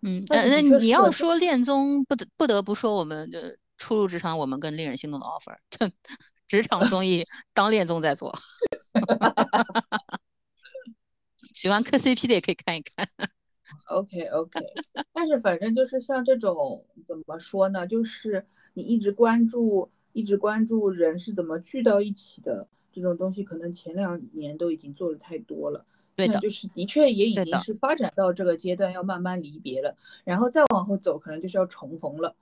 [0.02, 5.56] 嗯，那那你要说恋综，不得不得不说我们的初入职场，我们跟令人心动的 offer，
[6.48, 7.24] 职场综艺
[7.54, 8.36] 当恋综在做。
[11.54, 13.08] 喜欢磕 CP 的也可以看一看。
[13.90, 14.58] OK OK，
[15.12, 17.86] 但是反正就是像这种怎么说呢？
[17.86, 19.88] 就是你一直关注。
[20.16, 25.84] 一直关注人是怎么聚到一起的这种东西，可能前两年都已经做的太多了。
[26.14, 29.94] 对的，就是的确也已经是发展到这个阶段，要慢慢离别了。
[30.24, 32.34] 然后再往后走，可能就是要重逢了。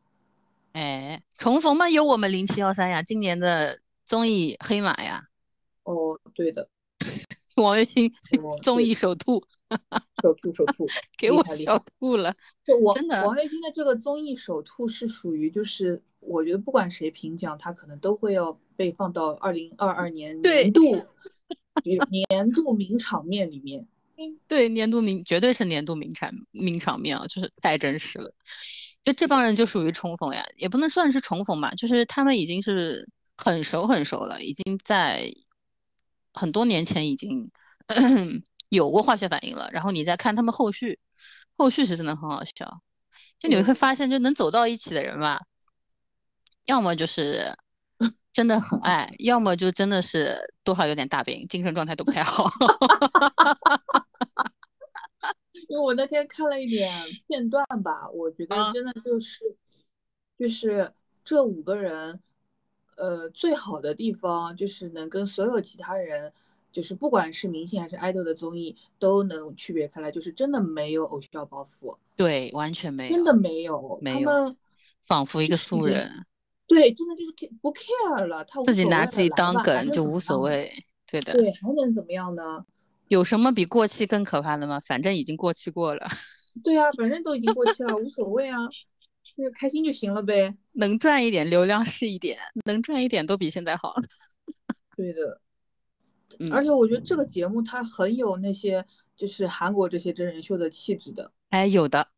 [0.71, 5.27] 哎，重逢嘛，有我们零七幺三呀，今年的综艺黑马呀。
[5.83, 6.69] 哦，对的，
[7.57, 8.09] 王栎鑫
[8.63, 9.43] 综艺首吐，
[10.23, 10.87] 首吐首吐，
[11.19, 12.33] 给我笑吐了。
[12.95, 16.01] 真的，王栎鑫的这个综艺首吐是属于就是。
[16.27, 20.83] 我觉得不管谁评奖，他可能都会要被放到二零二二年年度
[22.29, 23.87] 年度名场面里面。
[24.47, 28.31] 对，年度名绝对是年度名场名场面啊，就是太真实了。
[29.03, 33.07] 就这帮人就属于重逢呀，也不能算是重逢吧，就是他们已经是
[33.37, 35.29] 很熟很熟了，已经在
[36.33, 37.51] 很多年前已经
[38.71, 39.69] 有过化学反应了。
[39.73, 40.99] 然后你再看他们后续，
[41.57, 42.81] 后续是真的很好笑。
[43.39, 45.41] 就你会发现，就能走到一起的人吧，
[46.67, 47.41] 要么就是
[48.33, 52.51] 真的很爱，要么就真的是多少有点大病，精神状态都不太好。
[55.69, 56.93] 因为我那天看了一点
[57.27, 59.41] 片段吧，我觉得真的就是，
[60.39, 60.93] 就是
[61.25, 62.21] 这五个人，
[62.97, 66.33] 呃，最好的地方就是能跟所有其他人，
[66.71, 74.55] 就是不管是明星还是爱豆的综艺，都能区别开来，就是真的没有偶像包袱，对，完全没有，真的没有，没有，
[75.07, 76.25] 仿佛一个素人，
[76.67, 80.73] 对，真的就是不 care 了，他自己拿自己当梗就无所谓，
[81.07, 82.65] 对的，对，还能怎么样呢？
[83.09, 84.81] 有什么比过气更可怕的吗？
[84.81, 86.07] 反正已经过气过了。
[86.65, 88.59] 对啊，反正都已经过气了，无所谓啊，
[89.37, 90.55] 那个开心就行了呗。
[90.73, 93.95] 能赚一点流量是一点，能赚一点都比现在好。
[94.97, 95.41] 对的，
[96.51, 98.85] 而且我觉得这个节目它很有那些
[99.15, 101.31] 就是韩国这些真人秀的气质的。
[101.51, 102.09] 哎，有的，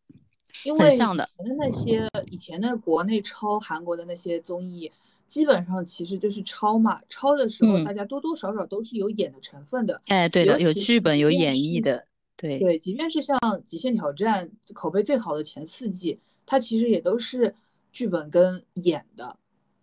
[0.64, 1.26] 因为以前的
[1.58, 4.90] 那些以前的国内抄韩国的那些综艺。
[5.28, 10.00] 基本上其实就是抄嘛，抄的时候大家多多少少都是有演的成分的。
[10.06, 12.06] 哎，对的，有剧本有演绎的。
[12.36, 17.52] 对对，即便是像《极限挑战》口碑最好的前四季，它其实也都是
[17.90, 19.36] 剧本跟演的。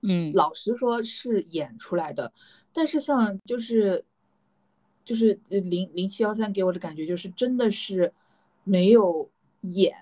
[0.04, 2.32] 嗯，老实说是演出来的。
[2.72, 4.06] 但是像就是
[5.04, 8.14] 就是零零七幺三给我的感觉就是真的是
[8.64, 9.94] 没有演，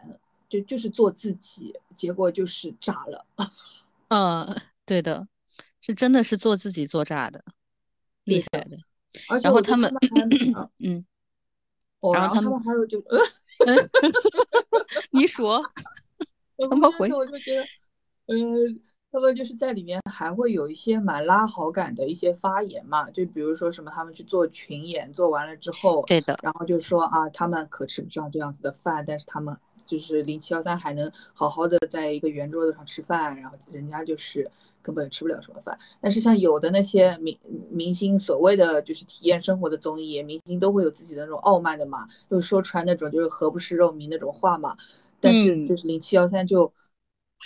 [0.52, 3.26] 就就是做自己，结果就是炸了。
[4.10, 5.28] 嗯，对的。
[5.84, 7.44] 是真的是做自己做炸的，
[8.26, 8.78] 厉害的。
[9.42, 9.92] 然后他们，
[10.84, 11.04] 嗯，
[12.14, 13.04] 然后他们还有就，
[15.10, 15.60] 你说，
[16.70, 17.64] 他们回，我就觉得，
[18.28, 18.80] 嗯，
[19.12, 29.56] 他们就是在里面还会有一些蛮拉好感的一些发言嘛，就比如说什么他们去做群演，做完了之后，对的，然后就说啊，他们可吃不上这样子的饭，但是他们。
[29.84, 34.50] 就是零七幺三还能好好的在一个圆桌子上吃饭，然后人家就是
[34.82, 35.78] 根本吃不了什么饭。
[36.00, 37.38] 但是像有的那些明
[37.70, 44.78] 明星，所谓的就是体验生活的综艺，明星都会有自己的那种傲慢的嘛，就说出来那种就是何不食肉糜那种话嘛。
[45.20, 46.72] 但是就是零七幺三就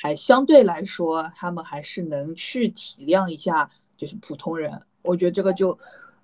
[0.02, 4.82] 还相对来说，他们还是能去体谅一下就是普通人。
[5.02, 5.78] 我觉得这个就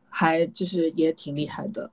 [0.10, 1.92] 还就是也挺厉害的。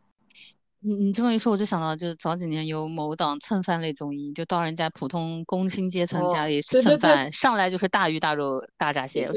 [0.80, 9.28] 你你这么一说，我就想到，就是早几年有某档蹭饭类综艺，就到人家普通工薪阶层家里蹭饭，上来就是大鱼大肉大闸蟹，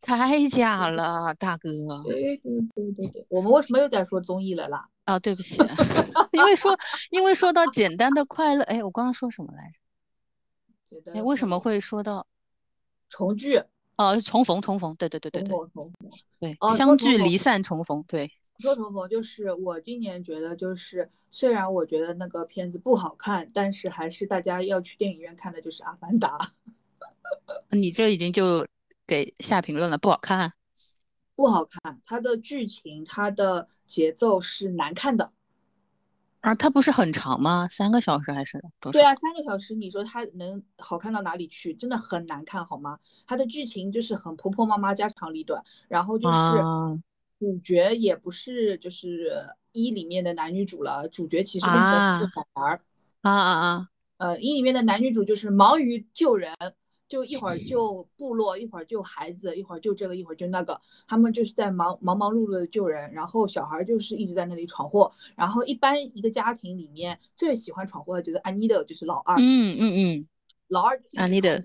[0.00, 1.70] 太假了，大哥。
[2.04, 2.40] 对对
[2.74, 4.82] 对对对，我们为什么又在说综艺了啦？
[5.04, 5.62] 啊，对不起，
[6.32, 6.74] 因为说
[7.10, 9.78] 因为说到简单的快乐，哎，我刚刚说什么来着？
[11.12, 12.26] 哎，为什么会说到
[13.08, 13.62] 重聚？
[13.96, 15.92] 哦，重逢重逢，对对对对对，重逢，
[16.40, 18.30] 对，相聚离散重逢，对。
[18.58, 26.38] 说重逢就是我今年觉得就是，虽然我觉得那个片子不好看，但是还是大家要去电影院看的，就是《阿凡达》。
[27.76, 28.66] 你这已经就
[29.06, 30.52] 给下评论了，不好看？
[31.34, 35.32] 不好看，它的剧情、它的节奏是难看的。
[36.40, 37.66] 啊，它不是很长吗？
[37.68, 38.98] 三个小时还是多少？
[38.98, 41.74] 对啊，三个小时，你说它能好看到哪里去？
[41.74, 42.98] 真的很难看，好吗？
[43.26, 47.00] 它的剧情就是很婆婆妈妈、家长里短，然后就是。
[47.40, 49.32] 主角也不是就是
[49.72, 52.82] 一里面的男女主了，主角其实变成了小孩儿
[53.22, 53.88] 啊啊啊！
[54.18, 56.54] 呃，一里面的男女主就是忙于救人，
[57.10, 65.10] 就一会儿救部落，一会儿救孩子，一会儿救这个，一会儿救那个，他们就是在忙忙忙碌碌的救人，然后小孩就是一直在那里闯祸。
[65.34, 69.34] 然后一般一个家庭里面最喜欢闯祸的就是安妮的，就是老二。
[69.40, 70.28] 嗯嗯嗯，
[70.68, 71.60] 老二安妮的，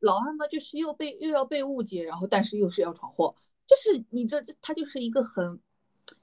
[0.00, 3.36] 老二嘛就是又被又要被误解，然后但是又是要闯祸。
[3.66, 5.60] 就是你这这，他就是一个很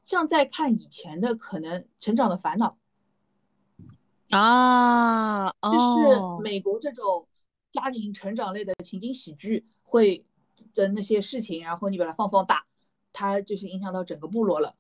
[0.04, 2.76] 像在看以前的可能成长的烦恼
[4.32, 7.28] 啊，就是美国这种
[7.72, 10.26] 家庭成长类的情景喜剧会
[10.74, 12.66] 的那些事情，然后你把它放放大，
[13.14, 14.76] 它就是影响到整个部落了，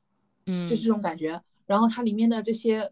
[0.45, 1.41] 嗯，就是这种感觉。
[1.65, 2.91] 然后它里面的这些。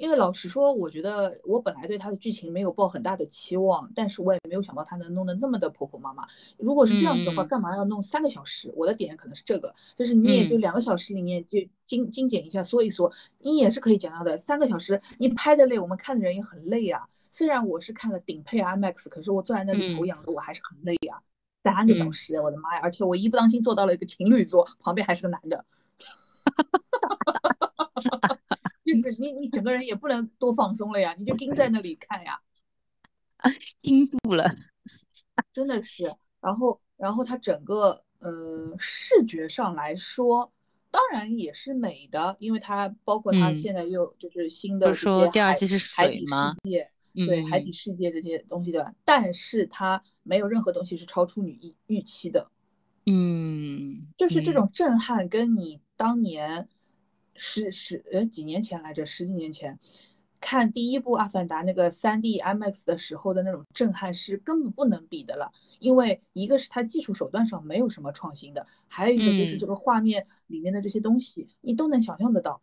[0.00, 6.24] 因为老实说，我觉得我本来对它的剧情没有抱很大的期望，但是我也没有想到它能弄得那么的婆婆妈妈。
[6.56, 8.72] 如果是这样子的话，干嘛要弄三个小时？
[8.76, 14.38] 我的点可能是这个，就是你也就两个小时里面就精精简一下，缩一缩，你也是可以讲到的。
[14.38, 17.08] 三个小时你拍的累，我们看的人也很累啊。
[17.30, 21.20] 虽然我是看了顶配 IMAX，可是我坐在那里头仰着，我还是很累啊。
[21.64, 22.80] 三个小时，我的妈呀！
[22.82, 25.64] 而且我一不当心坐到了一个情侣座，旁边还是个男的。
[28.84, 32.40] 就是你，你整个人也不能多放松了呀，你就盯在那里看呀。
[33.82, 34.50] 盯住了，
[35.52, 36.10] 真的是。
[36.40, 40.50] 然后，然后它整个呃视觉上来说，
[40.90, 45.54] 当然也是美的，因为它包括它现在又就是新的这些海
[45.96, 46.90] 海底世界，
[47.26, 48.94] 对海底世界这些东西对吧？
[49.04, 52.50] 但是它没有任何东西是超出你预预期的。
[53.06, 56.68] 嗯，就是这种震撼，跟你当年
[57.34, 59.78] 十十呃几年前来着，十几年前
[60.40, 65.50] 看第一部《阿凡达》那个三 D IMAX 的时候的那种震撼是根本不能比的了。
[65.80, 72.60] 因为一个是它技术手段上没有什么创新的，还有一个就是这个画面里面的这些东西，你都能想象得到。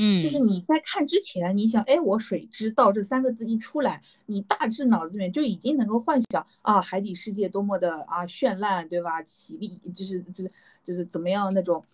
[0.00, 9.20] 嗯，就是你在看之前，你想，哎，我水知道这三个字一出来，你大致脑子里面就已经能够幻想啊，海底世界多么的啊绚烂，对吧？
[9.24, 10.52] 绮丽，就是就是
[10.84, 11.84] 就是怎么样那种，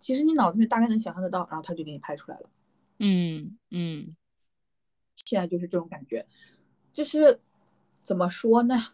[0.00, 2.50] 其实你脑子里面大概能想象得到，然后他就给你拍出来了。
[2.98, 4.16] 嗯嗯，
[5.24, 6.26] 现在就是这种感觉，
[6.92, 7.38] 就是
[8.02, 8.86] 怎么说呢？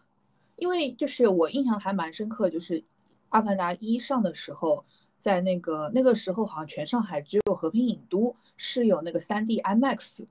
[0.56, 2.80] 因为就是我印象还蛮深刻，就是
[3.30, 4.84] 《阿凡达一》上的时候。
[5.18, 10.26] 在那个那个时候，好像全上海只有和平影都是有那个三 D IMAX，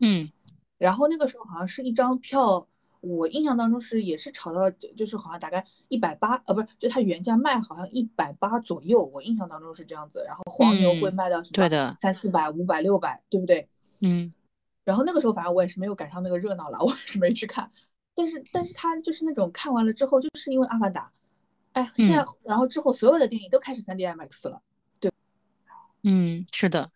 [0.00, 0.30] 嗯，
[0.76, 2.66] 然后那个时候好像是一张票，
[3.00, 10.22] 我印象当中是也是炒到就是好像大概一百八，呃，不是，就它原价卖好像一百八左右，我印象当中是这样子。
[10.26, 13.68] 然后黄牛会卖到什么三四百、五百、六百，对不对？
[14.00, 14.32] 嗯。
[14.84, 17.70] 然后那个时候反正我也是没有赶上那个热闹了，我也是没去看。
[18.14, 21.12] 但是但是他就是那种看完了之后，就是因为阿凡达。
[21.78, 24.60] 哎，现在然后之后所有的电影都开始三 D IMAX 了，
[24.98, 25.12] 对，
[26.02, 26.90] 嗯，是的，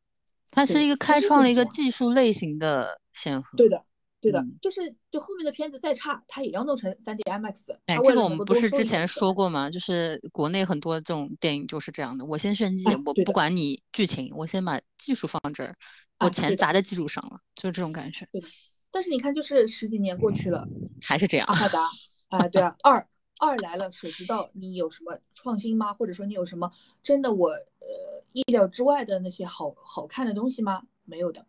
[0.50, 3.80] 它是一个开创了一个技术类型的先河，对的，
[4.20, 7.76] 对的，就是就后面的片子再差，它也要弄成三 D IMAX。
[7.86, 9.70] 哎，这个我们不是之前说过吗？
[9.70, 15.76] 就是国内很多这种电影就是这样的，我先炫技，我不管你剧情，我先把技术放这儿，
[16.18, 18.26] 我钱砸在技术上了，就是这种感觉。
[18.32, 18.42] 对，
[18.90, 20.66] 但是你看，就是十几年过去了，
[21.06, 21.46] 还是这样。
[21.46, 21.80] 阿凡达，
[22.36, 23.06] 啊，对啊，二。
[23.44, 25.92] 二来了，谁知道你有什么创新吗？
[25.92, 26.70] 或者说你有什么
[27.02, 30.84] 真的我呃意料之外的那些好好看的东西吗？
[31.04, 31.44] 没有的。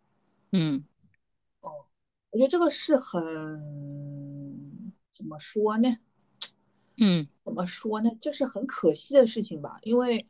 [0.50, 0.84] 嗯，
[1.60, 1.86] 哦，
[2.30, 3.22] 我觉得这个是很
[5.12, 5.98] 怎么说呢？
[6.96, 8.10] 嗯，怎么说呢？
[8.20, 10.26] 就是很可惜的事情吧，因为。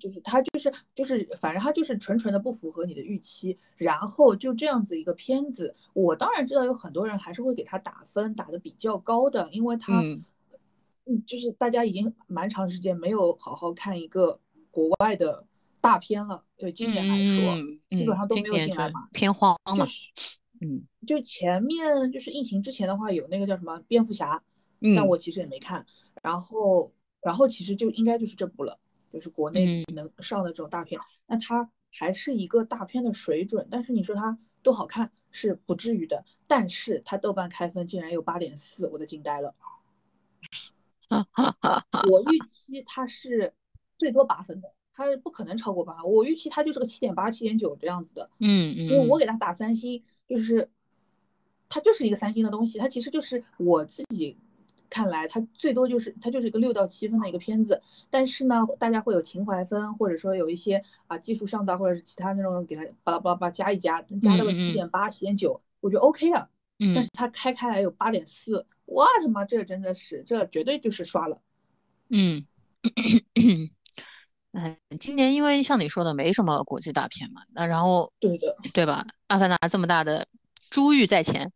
[0.00, 10.24] 就是他就是就是反正他就是纯纯的不符合你的预期，然后就这样子一个片子，我当然知道有很多人还是会给他打分打的比较高的，因为他嗯。
[11.26, 14.38] 就是大家已经蛮长时间没有好好看一个
[14.70, 15.44] 国外的
[15.80, 19.58] 大片了，就今年来说基本上都没有进来嘛，偏荒。
[19.76, 19.84] 嘛，
[20.60, 24.40] 嗯，就前面就是疫情之前的话有那个叫什么蝙蝠侠，
[24.94, 25.84] 但我其实也没看，
[26.22, 26.92] 然后
[27.22, 28.78] 然后其实就应该就是这部了。
[29.12, 33.66] 就是国内能上的这种大片，那它还是一个大片的水准。
[33.70, 39.54] 但是你说它多好看是不至于的，但是它豆瓣开分竟然有八点四，我都惊呆了。
[42.10, 43.52] 我预期它是
[43.98, 46.04] 最多八分的，它是不可能超过八。
[46.04, 48.30] 我预期它就是个七点八、七点九这样子的。
[48.38, 48.78] 嗯嗯。
[48.78, 50.70] 因为我给它打三星，就是
[51.68, 54.38] 它就是一个三星的东西，它其实就是我自己。
[54.90, 57.80] 看来它最多就是它就是一个六到七分的一个片子，
[58.10, 66.50] 但是呢，大家会有情怀分，或者说有一些啊技术上的，或者是其他那种给它巴拉巴拉巴拉加一加，加到个七点八、七点九，我觉得 OK 啊。
[66.80, 66.94] 嗯。
[66.94, 71.40] 但是它开开来有八点四，我他妈这真的是这绝对就是刷了。
[72.08, 72.44] 嗯。
[74.52, 79.06] 哎，今年因为像你说的没什么国际大片嘛，那然后对的，对吧？
[79.28, 80.26] 阿凡达这么大的
[80.70, 81.48] 珠玉在前，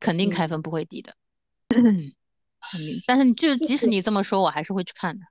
[0.00, 1.12] 肯定开分不会低的。
[1.12, 1.27] 嗯，
[3.06, 5.24] 但是你就即使你这么说，我还是会去看的。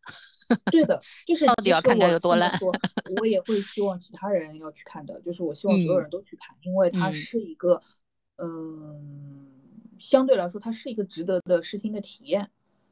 [0.72, 2.52] 对的， 就是到底要看看有多烂。
[3.20, 7.82] 我也会希望其他人要去看的，就是我希望所有人都去看，因为它是一个，
[8.38, 9.46] 嗯，
[10.00, 12.50] 相对来说它是一个值得的视听的体验。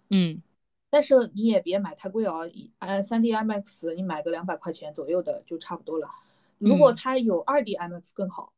[0.10, 0.42] 嗯，
[0.90, 2.50] 但是你也别买太贵哦，
[2.80, 6.10] 呃，三 D IMAX 你买个两百块钱左右的就差不多了。
[6.58, 8.52] 如果它有二 D IMAX 更好。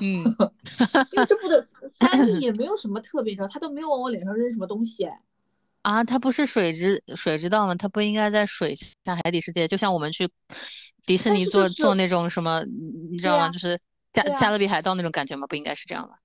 [0.00, 0.24] 嗯，
[1.12, 5.20] 因为这部的 三 D 也没有什么特别，你知道，他都没有往我脸上扔什么东西，哎，
[5.82, 7.74] 啊，它不是水之水之道吗？
[7.74, 10.28] 它不应该在水下海底世界，就像我们去
[11.06, 12.62] 迪士尼做做那种什么，
[13.10, 13.48] 你知道吗？
[13.50, 13.78] 就是
[14.12, 15.46] 加加勒比海盗那种感觉吗？
[15.46, 16.16] 不应该是这样吗？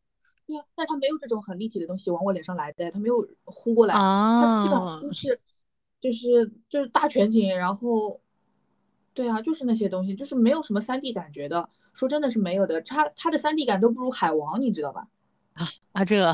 [0.45, 5.39] 对啊，但它没有这种很立体的东西往我脸上来的，它没有呼过来，它基本上都是
[6.01, 8.19] 就是就是大全景，然后
[9.13, 11.69] 对啊，就是那些东西，就是没有什么三 D 感觉的。
[11.93, 15.07] 说真的是没有的，它它的三 D 感都不如海王，你知道吧？
[15.53, 16.31] 啊啊，这个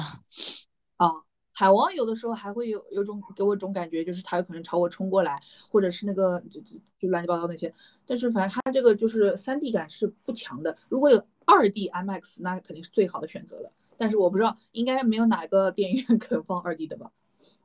[0.98, 1.12] 啊，
[1.52, 7.74] 海王有的时候还会有有种给我种感觉，就是它有可能朝我冲过来，或者是那个就就就乱七八糟那些。
[8.06, 10.78] 但是反正它这个就是三 D 感是不强的。
[10.88, 13.72] 如果有二 D IMAX，那肯定是最好的选择了。
[13.98, 17.12] 但是我不知道，应该没有哪个电影院肯放二 D 的吧？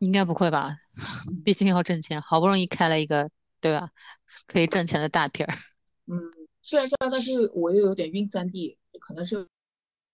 [0.01, 0.77] 应该不会吧？
[1.45, 3.31] 毕竟要挣钱，好不容易开了一个，
[3.61, 3.91] 对吧？
[4.49, 5.55] 可以挣钱的大片儿。
[6.07, 6.19] 嗯，
[6.65, 9.47] 虽然这样，但是我又有点晕三 D，可能是因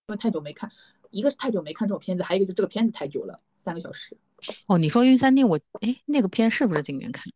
[0.07, 0.69] 为太久没看，
[1.09, 4.17] 一个是太久没看这种片子，还有一个就这个片子太久了，三个小时。
[4.67, 7.31] 哦，你说晕三 D，我哎，那个片是不是今年看？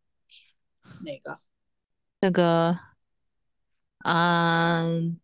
[1.06, 1.40] 哪个？
[2.20, 2.78] 那个，
[4.04, 5.18] 嗯，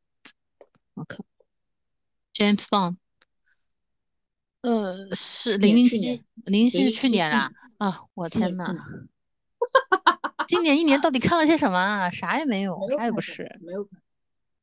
[0.93, 1.25] 我靠
[2.33, 2.95] ，James Bond，
[4.61, 7.51] 呃，是零零七，零零七是去年啊。
[7.77, 8.73] 啊，我天呐！
[10.51, 12.09] 今年一年到底看了些什么啊？
[12.09, 13.49] 啥也没有，啥也不是。
[13.61, 14.01] 没有看。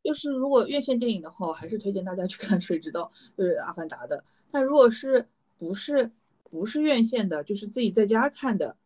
[0.05, 4.23] 就是如果院线电影的话，我还是推荐大家去看《谁知道》，就是《阿凡达》的。
[4.51, 5.29] 但如果是
[5.59, 6.11] 不是
[6.51, 8.77] 不是院线的，就是自己在家看的，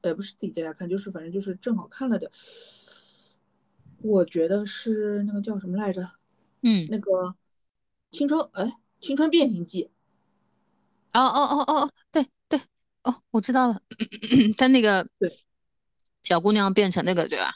[0.00, 2.30] 呃，不是自己在家看，就是反正就是正好看了的。
[4.02, 6.08] 我觉得是那个叫什么来着？
[6.62, 7.34] 嗯，那个
[8.10, 9.90] 青春哎，青春变形记。
[11.12, 12.58] 哦哦哦哦哦，对对，
[13.04, 13.80] 哦，我知道了。
[14.56, 15.30] 他那个对
[16.32, 17.52] 小姑娘变成那个，对吧？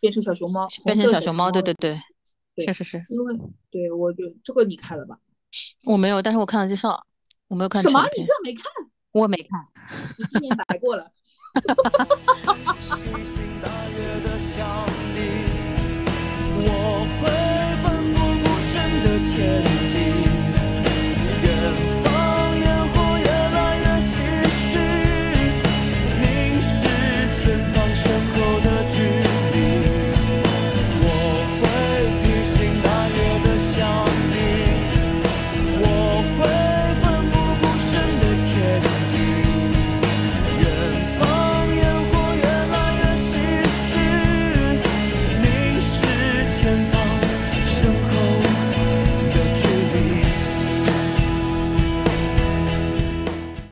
[0.00, 2.00] 变成小熊猫，变成小熊猫，对对对，
[2.64, 2.96] 确实是。
[3.10, 3.36] 因为
[3.70, 5.18] 对我就这个你看了吧？
[5.84, 7.04] 我没有，但是我看了介绍，
[7.48, 7.82] 我没有看。
[7.82, 8.02] 什么？
[8.16, 8.64] 你这没看？
[9.12, 9.60] 我没看。
[10.18, 11.12] 你今年来过了。
[16.66, 16.70] 我
[17.20, 17.22] 会
[17.82, 19.73] 奋不顾身的前。